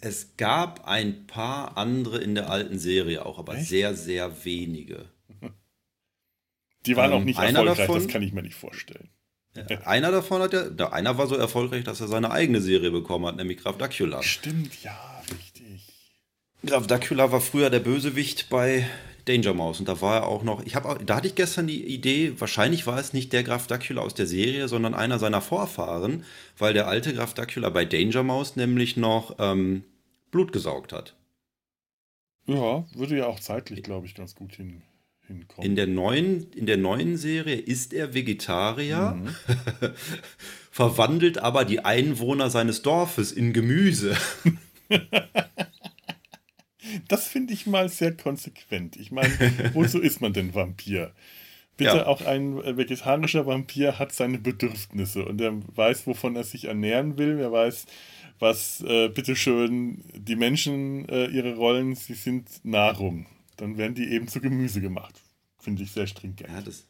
[0.00, 3.68] Es gab ein paar andere in der alten Serie auch, aber Echt?
[3.68, 5.06] sehr, sehr wenige.
[6.86, 9.08] Die waren Ähm, auch nicht einer erfolgreich, davon- das kann ich mir nicht vorstellen.
[9.84, 13.36] Einer davon hat ja, einer war so erfolgreich, dass er seine eigene Serie bekommen hat,
[13.36, 14.22] nämlich Graf Dracula.
[14.22, 15.86] Stimmt, ja, richtig.
[16.64, 18.88] Graf Dracula war früher der Bösewicht bei
[19.24, 19.80] Danger Mouse.
[19.80, 22.86] Und da war er auch noch, ich habe da hatte ich gestern die Idee, wahrscheinlich
[22.86, 26.24] war es nicht der Graf Dracula aus der Serie, sondern einer seiner Vorfahren,
[26.58, 29.84] weil der alte Graf Dracula bei Danger Mouse nämlich noch ähm,
[30.30, 31.14] Blut gesaugt hat.
[32.46, 34.82] Ja, würde ja auch zeitlich, glaube ich, ganz gut hin,
[35.28, 35.70] hinkommen.
[35.70, 39.34] In der neuen, in der neuen Serie ist er Vegetarier, Mhm.
[40.72, 44.16] verwandelt aber die Einwohner seines Dorfes in Gemüse.
[47.08, 48.96] Das finde ich mal sehr konsequent.
[48.96, 49.30] Ich meine,
[49.74, 51.12] wozu ist man denn Vampir?
[51.76, 52.06] Bitte, Ja.
[52.06, 57.16] auch ein äh, vegetarischer Vampir hat seine Bedürfnisse und er weiß, wovon er sich ernähren
[57.18, 57.38] will.
[57.40, 57.86] Er weiß,
[58.38, 63.26] was, äh, bitteschön, die Menschen, äh, ihre Rollen, sie sind Nahrung.
[63.56, 65.20] Dann werden die eben zu Gemüse gemacht.
[65.58, 66.40] Finde ich sehr stringent.
[66.50, 66.86] Ja, das,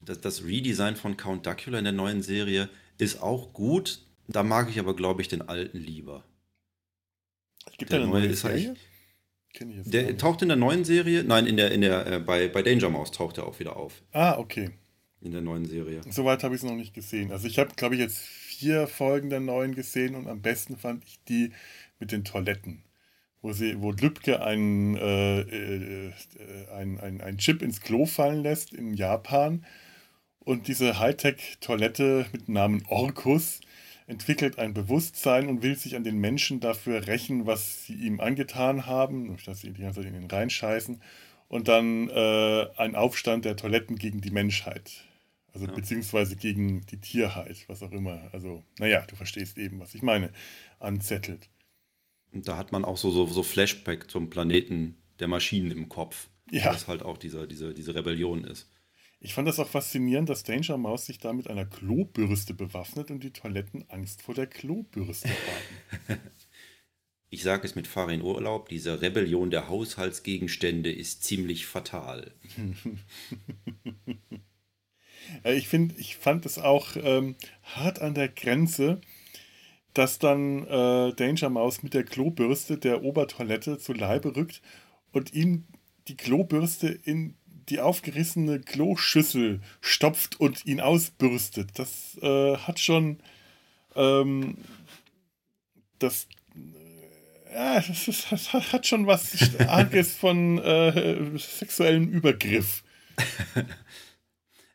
[0.00, 4.02] das, das Redesign von Count Dracula in der neuen Serie ist auch gut.
[4.28, 6.22] Da mag ich aber, glaube ich, den alten lieber.
[7.78, 8.44] Gibt der eine neue neue ist
[9.52, 9.58] eigentlich- Serie?
[9.58, 10.20] Kenn ich jetzt Der nicht.
[10.20, 13.10] taucht in der neuen Serie, nein, in der, in der, äh, bei, bei Danger Mouse
[13.10, 14.02] taucht er auch wieder auf.
[14.12, 14.70] Ah, okay.
[15.22, 16.00] In der neuen Serie.
[16.08, 17.30] Soweit habe ich es noch nicht gesehen.
[17.30, 21.04] Also ich habe, glaube ich, jetzt vier Folgen der neuen gesehen und am besten fand
[21.04, 21.52] ich die
[21.98, 22.82] mit den Toiletten.
[23.42, 26.12] Wo, sie, wo Lübcke einen, äh, äh, äh,
[26.74, 29.64] ein, ein, ein Chip ins Klo fallen lässt in Japan.
[30.40, 33.60] Und diese Hightech-Toilette mit dem Namen Orkus
[34.10, 38.86] entwickelt ein Bewusstsein und will sich an den Menschen dafür rächen, was sie ihm angetan
[38.86, 41.00] haben, nämlich dass sie die ganze Zeit in den reinscheißen.
[41.48, 45.04] Und dann äh, ein Aufstand der Toiletten gegen die Menschheit.
[45.52, 45.72] Also Ja.
[45.72, 48.28] beziehungsweise gegen die Tierheit, was auch immer.
[48.32, 50.30] Also, naja, du verstehst eben, was ich meine.
[50.78, 51.48] Anzettelt.
[52.32, 56.28] Und da hat man auch so, so, so Flashback zum Planeten der Maschinen im Kopf.
[56.50, 56.66] Ja.
[56.66, 58.68] Was halt auch diese, diese, diese Rebellion ist.
[59.22, 63.22] Ich fand das auch faszinierend, dass Danger Mouse sich da mit einer Klobürste bewaffnet und
[63.22, 66.20] die Toiletten Angst vor der Klobürste haben.
[67.32, 72.34] Ich sage es mit Farin Urlaub, diese Rebellion der Haushaltsgegenstände ist ziemlich fatal.
[75.44, 79.00] Äh, Ich, find, ich fand es auch ähm, hart an der Grenze,
[79.94, 84.60] dass dann äh, Danger Mouse mit der Klobürste der Obertoilette zu Leibe rückt
[85.12, 85.68] und ihm
[86.08, 87.36] die Klobürste in
[87.70, 91.70] die aufgerissene Kloschüssel stopft und ihn ausbürstet.
[91.78, 93.18] Das äh, hat schon
[93.94, 94.56] ähm,
[95.98, 102.82] das, äh, ja, das, ist, das hat schon was Starkes von äh, sexuellem Übergriff.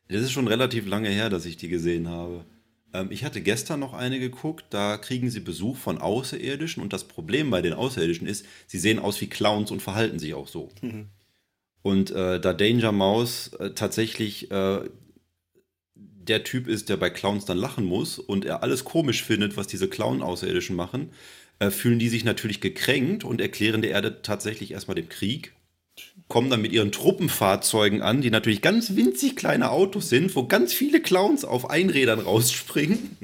[0.07, 2.45] Das ist schon relativ lange her, dass ich die gesehen habe.
[2.93, 7.05] Ähm, ich hatte gestern noch eine geguckt, da kriegen sie Besuch von Außerirdischen und das
[7.05, 10.69] Problem bei den Außerirdischen ist, sie sehen aus wie Clowns und verhalten sich auch so.
[11.85, 14.79] Und äh, da Danger Mouse äh, tatsächlich äh,
[15.93, 19.67] der Typ ist, der bei Clowns dann lachen muss und er alles komisch findet, was
[19.67, 21.11] diese Clown-Außerirdischen machen,
[21.59, 25.53] äh, fühlen die sich natürlich gekränkt und erklären der Erde tatsächlich erstmal den Krieg.
[26.27, 30.73] Kommen dann mit ihren Truppenfahrzeugen an, die natürlich ganz winzig kleine Autos sind, wo ganz
[30.73, 33.15] viele Clowns auf Einrädern rausspringen.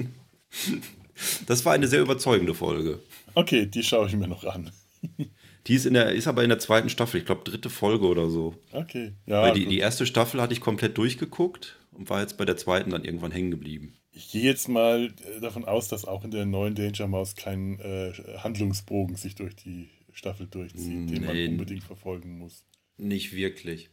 [1.48, 3.00] Das war eine sehr überzeugende Folge.
[3.34, 4.70] Okay, die schaue ich mir noch an.
[5.66, 8.28] Die ist, in der, ist aber in der zweiten Staffel, ich glaube dritte Folge oder
[8.28, 8.54] so.
[8.72, 9.42] Okay, ja.
[9.42, 12.90] Weil die, die erste Staffel hatte ich komplett durchgeguckt und war jetzt bei der zweiten
[12.90, 13.94] dann irgendwann hängen geblieben.
[14.10, 17.78] Ich gehe jetzt mal äh, davon aus, dass auch in der neuen Danger Mouse kein
[17.80, 21.46] äh, Handlungsbogen sich durch die Staffel durchzieht, den man Nee.
[21.48, 22.64] unbedingt verfolgen muss.
[22.98, 23.88] Nicht wirklich.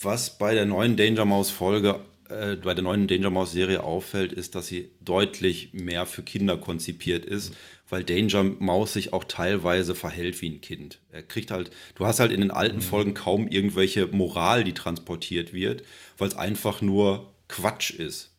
[0.00, 4.32] Was bei der neuen Danger Mouse Folge, äh, bei der neuen Danger Mouse Serie auffällt,
[4.32, 7.54] ist, dass sie deutlich mehr für Kinder konzipiert ist,
[7.88, 11.00] weil Danger Mouse sich auch teilweise verhält wie ein Kind.
[11.10, 15.52] Er kriegt halt, du hast halt in den alten Folgen kaum irgendwelche Moral, die transportiert
[15.52, 15.84] wird,
[16.18, 18.32] weil es einfach nur Quatsch ist.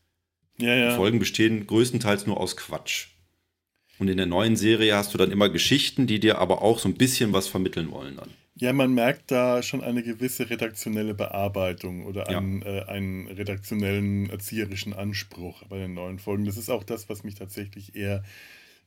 [0.57, 0.95] Ja, Die ja.
[0.95, 3.07] Folgen bestehen größtenteils nur aus Quatsch.
[3.99, 6.89] Und in der neuen Serie hast du dann immer Geschichten, die dir aber auch so
[6.89, 8.29] ein bisschen was vermitteln wollen dann.
[8.57, 12.37] Ja, man merkt da schon eine gewisse redaktionelle Bearbeitung oder Ja.
[12.37, 16.45] einen, äh, einen redaktionellen erzieherischen Anspruch bei den neuen Folgen.
[16.45, 18.23] Das ist auch das, was mich tatsächlich eher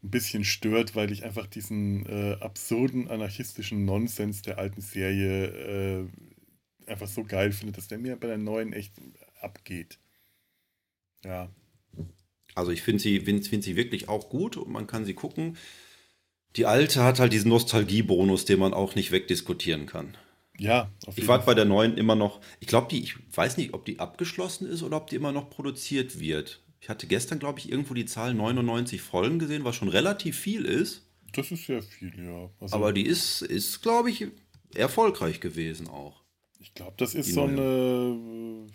[0.03, 6.07] ein bisschen stört, weil ich einfach diesen äh, absurden anarchistischen Nonsens der alten Serie äh,
[6.87, 8.95] einfach so geil finde, dass der mir bei der neuen echt
[9.41, 9.99] abgeht.
[11.25, 11.51] Ja.
[12.55, 15.57] Also ich finde sie, find, find sie wirklich auch gut und man kann sie gucken.
[16.57, 20.17] Die alte hat halt diesen Nostalgiebonus, den man auch nicht wegdiskutieren kann.
[20.59, 22.41] Ja, auf Ich jeden warte bei der neuen immer noch.
[22.59, 25.51] Ich glaube, die, ich weiß nicht, ob die abgeschlossen ist oder ob die immer noch
[25.51, 26.61] produziert wird.
[26.81, 30.65] Ich hatte gestern, glaube ich, irgendwo die Zahl 99 Folgen gesehen, was schon relativ viel
[30.65, 31.07] ist.
[31.33, 32.51] Das ist sehr viel, ja.
[32.61, 34.27] Also, Aber die ist, ist glaube ich,
[34.75, 36.23] erfolgreich gewesen auch.
[36.61, 37.53] ich glaube, das ist die so neue.
[37.53, 38.67] eine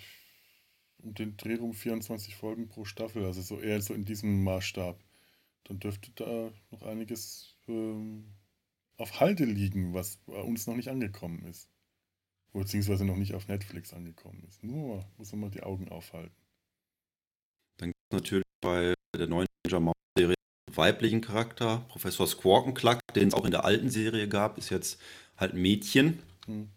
[1.03, 4.97] um den Dreh um 24 Folgen pro Staffel, also so eher so in diesem Maßstab.
[5.65, 8.25] Dann dürfte da noch einiges ähm,
[8.97, 11.69] auf Halde liegen, was bei uns noch nicht angekommen ist.
[12.53, 14.63] Beziehungsweise noch nicht auf Netflix angekommen ist.
[14.63, 16.35] Nur muss man mal die Augen aufhalten.
[18.13, 20.35] Dann natürlich bei der neuen Ninja Maus Serie
[20.71, 24.99] weiblichen Charakter, Professor Squawkenklack, den es auch in der alten Serie gab, ist jetzt
[25.37, 26.19] halt ein Mädchen.
[26.45, 26.69] Hm.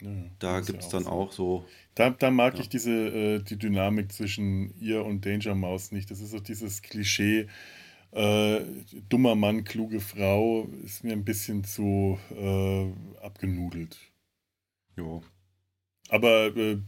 [0.00, 1.10] Ja, ja, Da ja gibt es dann so.
[1.10, 2.60] auch so, Da, da mag Ja.
[2.60, 6.10] ich diese äh, die Dynamik zwischen ihr und Danger Mouse nicht.
[6.10, 7.48] Das ist so dieses Klischee,
[8.12, 8.60] äh,
[9.08, 13.98] dummer Mann, kluge Frau, ist mir ein bisschen zu äh, abgenudelt.
[14.96, 15.22] jo,
[16.08, 16.78] Aber äh,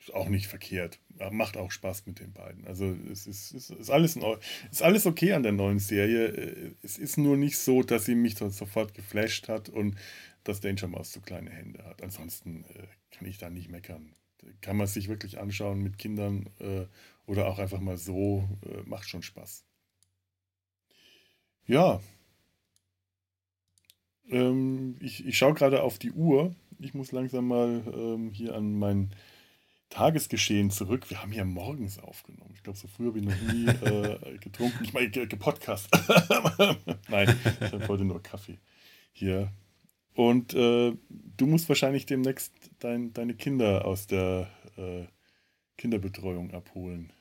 [0.00, 0.98] ist auch nicht verkehrt.
[1.30, 2.66] Macht auch Spaß mit den beiden.
[2.66, 4.24] Also es ist, es ist, alles, in
[4.70, 6.28] ist alles okay an der neuen Serie.
[6.28, 9.96] Äh, Es ist nur nicht so, dass sie mich so sofort geflasht hat und
[10.44, 12.02] dass Danger Mouse so kleine Hände hat.
[12.02, 14.14] Ansonsten äh, kann ich da nicht meckern.
[14.62, 16.86] Kann man sich wirklich anschauen mit Kindern äh,
[17.26, 18.48] oder auch einfach mal so.
[18.64, 19.64] Äh, macht schon Spaß.
[21.66, 22.00] Ja.
[24.30, 26.54] Ähm, ich ich schaue gerade auf die Uhr.
[26.78, 29.10] Ich muss langsam mal ähm, hier an mein
[29.90, 31.10] Tagesgeschehen zurück.
[31.10, 32.52] Wir haben ja morgens aufgenommen.
[32.54, 34.84] Ich glaube, so früh habe ich noch nie äh, getrunken.
[34.84, 35.88] Ich meine, ge- gepodcast.
[37.08, 38.58] Nein, ich habe heute nur Kaffee
[39.12, 39.52] hier.
[40.14, 45.04] Und äh, du musst wahrscheinlich demnächst dein, deine Kinder aus der äh,
[45.76, 47.12] Kinderbetreuung abholen.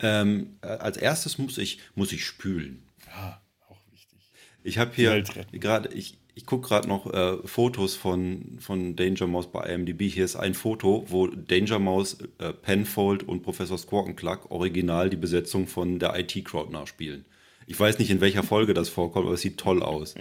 [0.00, 2.86] Ähm, äh, als erstes muss ich, muss ich spülen.
[3.06, 4.30] Ja, auch wichtig.
[4.62, 5.22] Ich habe hier
[5.52, 10.02] gerade, ich, ich gucke gerade noch äh, Fotos von, von Danger Mouse bei IMDb.
[10.02, 15.66] Hier ist ein Foto, wo Danger Mouse, äh, Penfold und Professor Squawkenklack original die Besetzung
[15.66, 17.24] von der IT-Crowd nachspielen.
[17.66, 20.14] Ich weiß nicht, in welcher Folge das vorkommt, aber es sieht toll aus.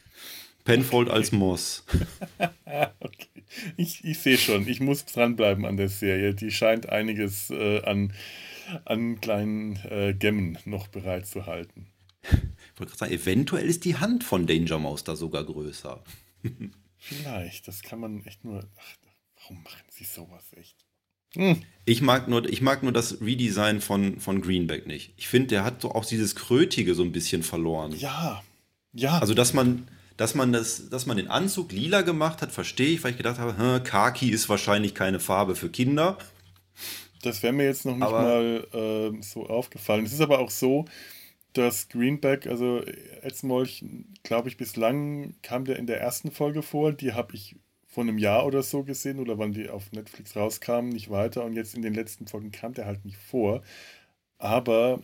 [0.64, 1.84] Penfold als Moss.
[3.00, 3.26] Okay.
[3.76, 6.34] Ich, ich sehe schon, ich muss dranbleiben an der Serie.
[6.34, 8.12] Die scheint einiges äh, an,
[8.84, 11.88] an kleinen äh, Gemmen noch bereit zu halten.
[12.80, 16.02] Wollte gerade sagen, eventuell ist die Hand von Danger Mouse da sogar größer.
[16.98, 18.64] Vielleicht, das kann man echt nur.
[18.78, 18.96] Ach,
[19.40, 20.76] warum machen sie sowas echt?
[21.34, 21.62] Hm.
[21.84, 25.12] Ich mag nur, ich mag nur das Redesign von, von Greenback nicht.
[25.16, 27.92] Ich finde, der hat so auch dieses Krötige so ein bisschen verloren.
[27.96, 28.42] Ja,
[28.92, 29.18] ja.
[29.18, 33.04] Also, dass man, dass man das, dass man den Anzug lila gemacht hat, verstehe ich,
[33.04, 36.18] weil ich gedacht habe, Khaki ist wahrscheinlich keine Farbe für Kinder.
[37.22, 40.04] Das wäre mir jetzt noch nicht Aber- mal ähm, so aufgefallen.
[40.06, 40.86] Es ist aber auch so,
[41.52, 42.82] dass Greenback, also
[43.22, 43.84] Etzmolch,
[44.22, 46.92] glaube ich, bislang kam der in der ersten Folge vor.
[46.92, 50.90] Die habe ich vor einem Jahr oder so gesehen oder wann die auf Netflix rauskamen,
[50.90, 51.44] nicht weiter.
[51.44, 53.62] Und jetzt in den letzten Folgen kam der halt nicht vor.
[54.38, 55.02] Aber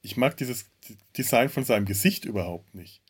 [0.00, 0.70] ich mag dieses
[1.16, 3.02] Design von seinem Gesicht überhaupt nicht.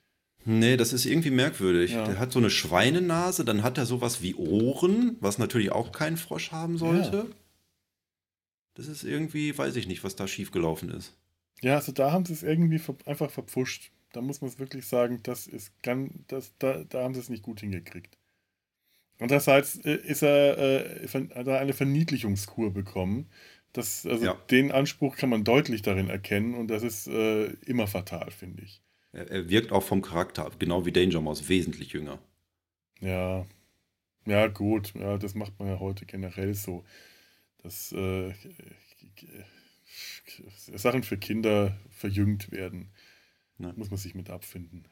[0.44, 1.92] Nee, das ist irgendwie merkwürdig.
[1.92, 2.04] Ja.
[2.04, 6.16] Der hat so eine Schweinenase, dann hat er sowas wie Ohren, was natürlich auch kein
[6.16, 7.26] Frosch haben sollte.
[8.74, 11.14] Das ist irgendwie, weiß ich nicht, was da schiefgelaufen ist.
[11.62, 13.90] Ja, also da haben sie es irgendwie einfach verpfuscht.
[14.12, 17.28] Da muss man es wirklich sagen, das ist ganz, das, da, da haben sie es
[17.28, 18.16] nicht gut hingekriegt.
[19.18, 23.28] Andererseits äh, ist er, äh, hat er eine Verniedlichungskur bekommen.
[23.72, 24.34] Das, also Ja.
[24.50, 28.82] den Anspruch kann man deutlich darin erkennen und das ist äh, immer fatal, finde ich.
[29.12, 32.18] Er, wirkt auch vom Charakter, genau wie Danger Mouse, wesentlich jünger.
[33.00, 33.46] Ja.
[34.26, 34.94] Ja, gut.
[34.94, 36.84] Ja, das macht man ja heute generell so.
[37.62, 38.34] Dass äh, äh,
[40.74, 42.90] Sachen für Kinder verjüngt werden.
[43.58, 43.72] Ja.
[43.76, 44.88] Muss man sich mit abfinden.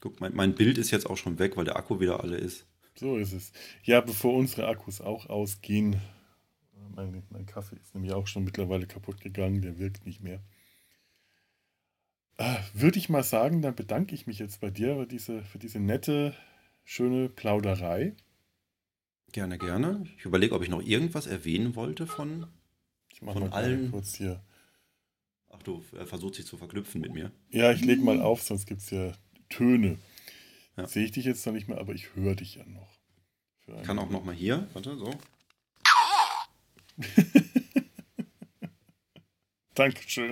[0.00, 2.66] Guck, mein, mein Bild ist jetzt auch schon weg, weil der Akku wieder alle ist.
[2.94, 3.52] So ist es.
[3.82, 6.00] Ja, bevor unsere Akkus auch ausgehen,
[6.94, 10.42] mein, mein Kaffee ist nämlich auch schon mittlerweile kaputt gegangen, der wirkt nicht mehr.
[12.36, 15.58] Äh, Würde ich mal sagen, dann bedanke ich mich jetzt bei dir für diese, für
[15.58, 16.34] diese nette,
[16.84, 18.16] schöne Plauderei.
[19.32, 20.04] Gerne, gerne.
[20.16, 22.46] Ich überlege, ob ich noch irgendwas erwähnen wollte von.
[23.18, 24.40] Ich mache Von mal allen- kurz hier.
[25.50, 27.32] Ach du, er versucht sich zu verknüpfen mit mir.
[27.50, 29.12] Ja, ich lege mal auf, sonst gibt es ja
[29.48, 29.98] Töne.
[30.76, 30.86] Ja.
[30.86, 32.88] Sehe ich dich jetzt noch nicht mehr, aber ich höre dich ja noch.
[33.64, 34.68] Für einen Kann auch noch mal hier.
[34.72, 35.18] Warte, so.
[39.74, 40.30] Dankeschön.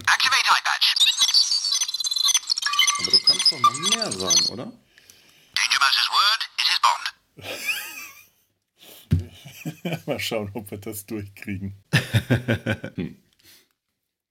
[2.99, 4.67] Aber du kannst doch noch mehr sagen, oder?
[5.55, 6.81] Danger Mouse's word is his
[9.73, 9.76] bond.
[10.07, 11.75] mal schauen, ob wir das durchkriegen.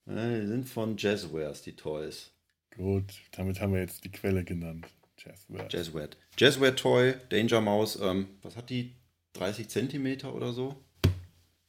[0.08, 2.32] Äh, Die sind von Jazzwares, die Toys.
[2.76, 4.86] Gut, damit haben wir jetzt die Quelle genannt.
[5.18, 5.68] Jazzware.
[5.68, 6.10] Jazzware.
[6.38, 8.92] Jazzware Toy, Danger Mouse, ähm, was hat die?
[9.34, 10.76] 30 Zentimeter oder so?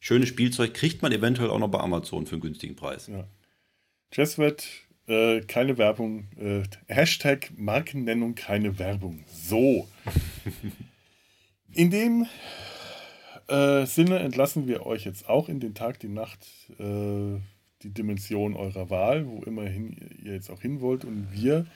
[0.01, 3.07] Schönes Spielzeug, kriegt man eventuell auch noch bei Amazon für einen günstigen Preis.
[3.09, 3.27] Ja.
[4.13, 4.67] Jazzwet,
[5.09, 6.29] äh, keine Werbung.
[6.37, 9.25] Äh, Hashtag Markennennung, keine Werbung.
[9.33, 9.89] So.
[11.73, 12.27] In dem
[13.49, 16.47] äh, Sinne entlassen wir euch jetzt auch in den Tag, die Nacht,
[16.79, 17.39] äh,
[17.83, 21.05] die Dimension eurer Wahl, wo immerhin ihr jetzt auch hin wollt.
[21.05, 21.67] Und wir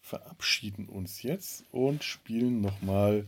[0.00, 3.26] verabschieden uns jetzt und spielen nochmal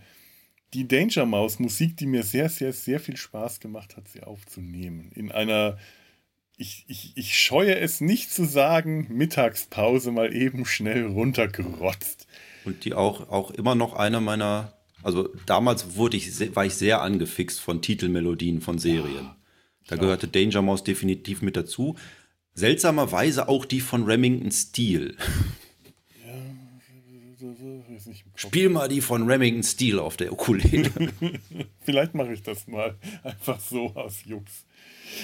[0.74, 5.10] die Danger Mouse Musik, die mir sehr, sehr, sehr viel Spaß gemacht hat, sie aufzunehmen.
[5.14, 5.78] In einer,
[6.56, 12.26] ich, ich, ich scheue es nicht zu sagen, Mittagspause mal eben schnell runtergerotzt.
[12.64, 17.03] Und die auch, auch immer noch einer meiner, also damals wurde ich, war ich sehr
[17.03, 19.31] angefixt von Titelmelodien von Serien.
[19.87, 21.97] Da gehörte Danger Mouse definitiv mit dazu.
[22.55, 25.16] Seltsamerweise auch die von Remington Steel.
[25.16, 25.25] Kopf.
[28.35, 30.91] Spiel mal die von Remington Steel auf der Ukulele.
[31.81, 34.65] Vielleicht mache ich das mal einfach so aus Jux.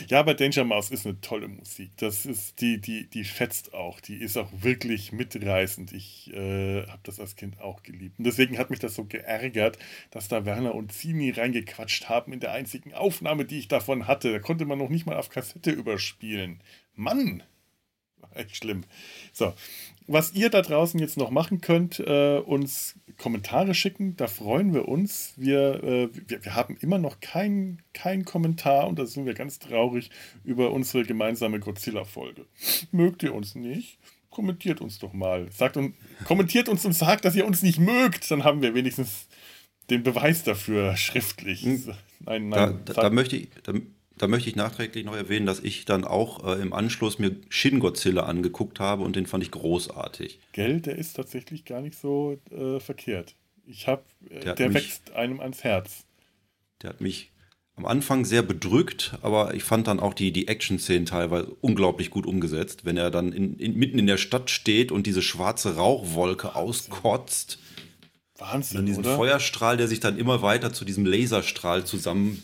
[0.09, 1.91] Ja, aber Danger Mouse ist eine tolle Musik.
[1.97, 4.01] Das ist die, die, die fetzt auch.
[4.01, 5.93] Die ist auch wirklich mitreißend.
[5.93, 8.19] Ich äh, habe das als Kind auch geliebt.
[8.19, 9.79] Und deswegen hat mich das so geärgert,
[10.11, 14.33] dass da Werner und Zini reingequatscht haben in der einzigen Aufnahme, die ich davon hatte.
[14.33, 16.61] Da konnte man noch nicht mal auf Kassette überspielen.
[16.95, 17.43] Mann!
[18.39, 18.85] Echt schlimm.
[19.33, 19.53] So,
[20.07, 24.87] was ihr da draußen jetzt noch machen könnt, äh, uns Kommentare schicken, da freuen wir
[24.89, 25.33] uns.
[25.37, 29.59] Wir, äh, wir, wir haben immer noch keinen kein Kommentar und da sind wir ganz
[29.59, 30.11] traurig
[30.45, 32.45] über unsere gemeinsame Godzilla-Folge.
[32.93, 33.99] Mögt ihr uns nicht?
[34.31, 35.47] Kommentiert uns doch mal.
[35.53, 35.95] Sagt und,
[36.25, 38.29] kommentiert uns und sagt, dass ihr uns nicht mögt.
[38.31, 39.29] Dann haben wir wenigstens
[39.91, 41.65] den Beweis dafür schriftlich.
[41.65, 42.81] Nein, Da, nein.
[42.85, 43.73] da, sagt- da, möchte ich, da,
[44.17, 47.81] da möchte ich nachträglich noch erwähnen, dass ich dann auch äh, im Anschluss mir Shin
[47.81, 50.39] Godzilla angeguckt habe und den fand ich großartig.
[50.53, 53.35] Gell, der ist tatsächlich gar nicht so äh, verkehrt.
[53.67, 56.05] Ich habe, äh, Der der, mich- wächst einem ans Herz.
[56.83, 57.33] Der hat mich
[57.77, 62.25] am Anfang sehr bedrückt, aber ich fand dann auch die, die Action-Szenen teilweise unglaublich gut
[62.25, 62.85] umgesetzt.
[62.85, 67.59] Wenn er dann in, in, mitten in der Stadt steht und diese schwarze Rauchwolke auskotzt,
[68.39, 69.17] Wahnsinn, dann diesen oder?
[69.17, 72.43] Feuerstrahl, der sich dann immer weiter zu diesem Laserstrahl zusammen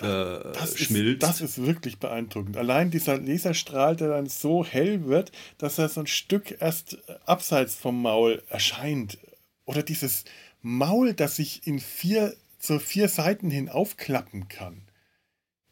[0.00, 1.22] äh, das schmilzt.
[1.22, 2.56] Ist, das ist wirklich beeindruckend.
[2.56, 7.14] Allein dieser Laserstrahl, der dann so hell wird, dass er so ein Stück erst äh,
[7.26, 9.18] abseits vom Maul erscheint.
[9.64, 10.24] Oder dieses
[10.62, 14.82] Maul, das sich in vier, zu vier Seiten hin aufklappen kann.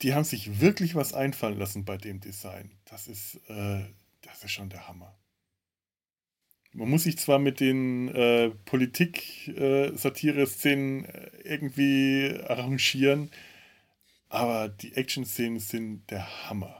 [0.03, 2.71] Die haben sich wirklich was einfallen lassen bei dem Design.
[2.85, 3.85] Das ist, äh,
[4.23, 5.17] das ist schon der Hammer.
[6.75, 13.31] Man muss sich zwar mit den äh, Politik-Satire-Szenen äh, irgendwie arrangieren,
[14.33, 16.79] aber die Action-Szenen sind der Hammer.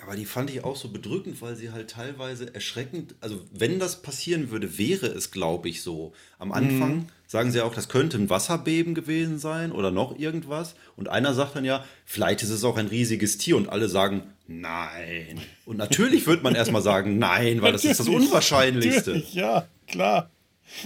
[0.00, 4.00] Aber die fand ich auch so bedrückend, weil sie halt teilweise erschreckend, also wenn das
[4.00, 6.12] passieren würde, wäre es, glaube ich, so.
[6.38, 7.06] Am Anfang Mhm.
[7.26, 10.76] sagen sie auch, das könnte ein Wasserbeben gewesen sein oder noch irgendwas.
[10.94, 14.22] Und einer sagt dann ja, vielleicht ist es auch ein riesiges Tier und alle sagen,
[14.46, 15.40] nein.
[15.66, 19.20] Und natürlich wird man erstmal sagen, nein, weil das ist das Unwahrscheinlichste.
[19.32, 20.30] Ja, klar.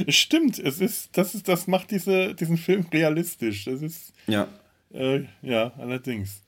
[0.06, 3.64] Es stimmt, es ist, das ist, das macht diese, diesen Film realistisch.
[3.66, 4.48] Das ist, Ja.
[4.93, 6.43] Äh, ja, allerdings.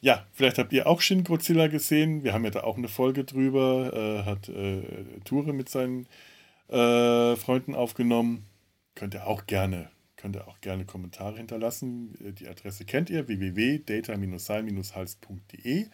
[0.00, 2.24] Ja, vielleicht habt ihr auch Shin Godzilla gesehen.
[2.24, 3.92] Wir haben ja da auch eine Folge drüber.
[3.94, 4.82] Äh, hat äh,
[5.24, 6.06] Ture mit seinen
[6.68, 8.46] äh, Freunden aufgenommen.
[8.94, 12.14] Könnt ihr auch gerne, könnt ihr auch gerne Kommentare hinterlassen.
[12.38, 15.86] Die Adresse kennt ihr, www.data-sein-hals.de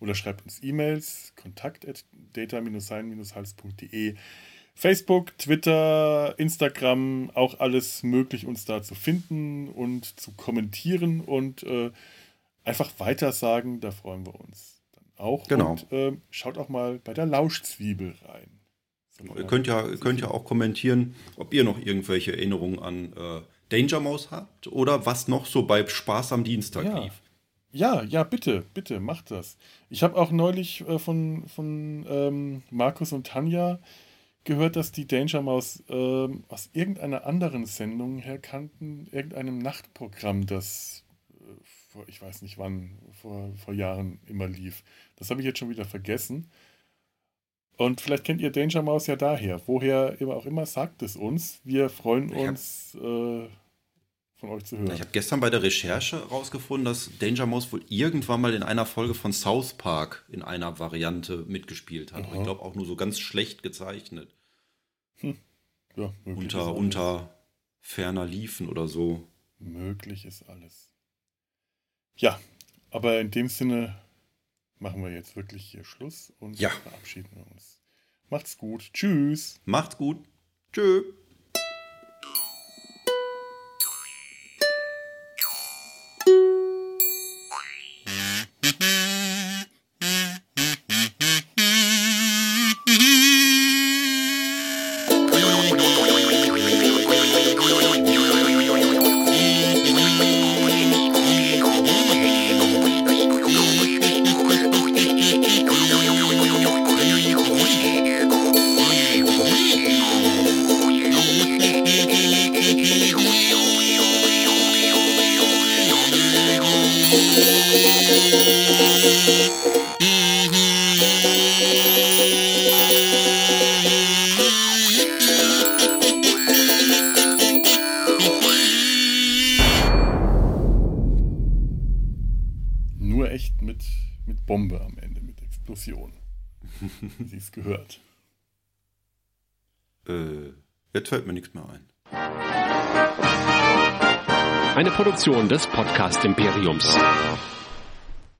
[0.00, 2.04] oder schreibt uns E-Mails, kontakt at
[2.34, 4.14] data-sein-hals.de.
[4.74, 11.90] Facebook, Twitter, Instagram, auch alles möglich, uns da zu finden und zu kommentieren und äh,
[12.64, 15.46] einfach weitersagen, da freuen wir uns dann auch.
[15.46, 15.72] Genau.
[15.72, 18.60] Und äh, schaut auch mal bei der Lauschzwiebel rein.
[19.10, 23.40] So, Ihr könnt ja, könnt ja auch kommentieren, ob ihr noch irgendwelche Erinnerungen an äh,
[23.68, 26.98] Danger Mouse habt oder was noch so bei Spaß am Dienstag Ja.
[26.98, 27.12] lief.
[27.70, 29.56] Ja, ja, bitte, bitte, macht das.
[29.90, 33.80] Ich habe auch neulich äh, von, von ähm, Markus und Tanja
[34.44, 41.04] gehört, dass die Danger Mouse ähm, aus irgendeiner anderen Sendung her kannten, irgendeinem Nachtprogramm, das
[41.32, 41.44] äh,
[41.88, 44.84] vor, ich weiß nicht wann, vor, vor Jahren immer lief.
[45.16, 46.50] Das habe ich jetzt schon wieder vergessen.
[47.76, 49.60] Und vielleicht kennt ihr Danger Mouse ja daher.
[49.66, 51.60] Woher immer auch immer, sagt es uns.
[51.64, 53.48] Wir freuen uns, äh,
[54.46, 54.90] von euch zu hören.
[54.92, 58.86] Ich habe gestern bei der Recherche herausgefunden, dass Danger Mouse wohl irgendwann mal in einer
[58.86, 62.24] Folge von South Park in einer Variante mitgespielt hat.
[62.26, 64.34] Ich glaube auch nur so ganz schlecht gezeichnet.
[65.22, 65.32] ja,
[66.24, 67.34] möglich ist Unter, unter
[67.80, 69.26] ferner Liefen oder so.
[69.58, 70.90] Möglich ist alles.
[72.16, 72.38] Ja,
[72.90, 73.96] aber in dem Sinne
[74.78, 76.70] machen wir jetzt wirklich hier Schluss und Ja.
[76.70, 77.80] verabschieden wir uns.
[78.30, 78.90] Macht's gut.
[78.92, 79.60] Tschüss.
[79.64, 80.18] Macht's gut.
[80.72, 81.02] Tschö.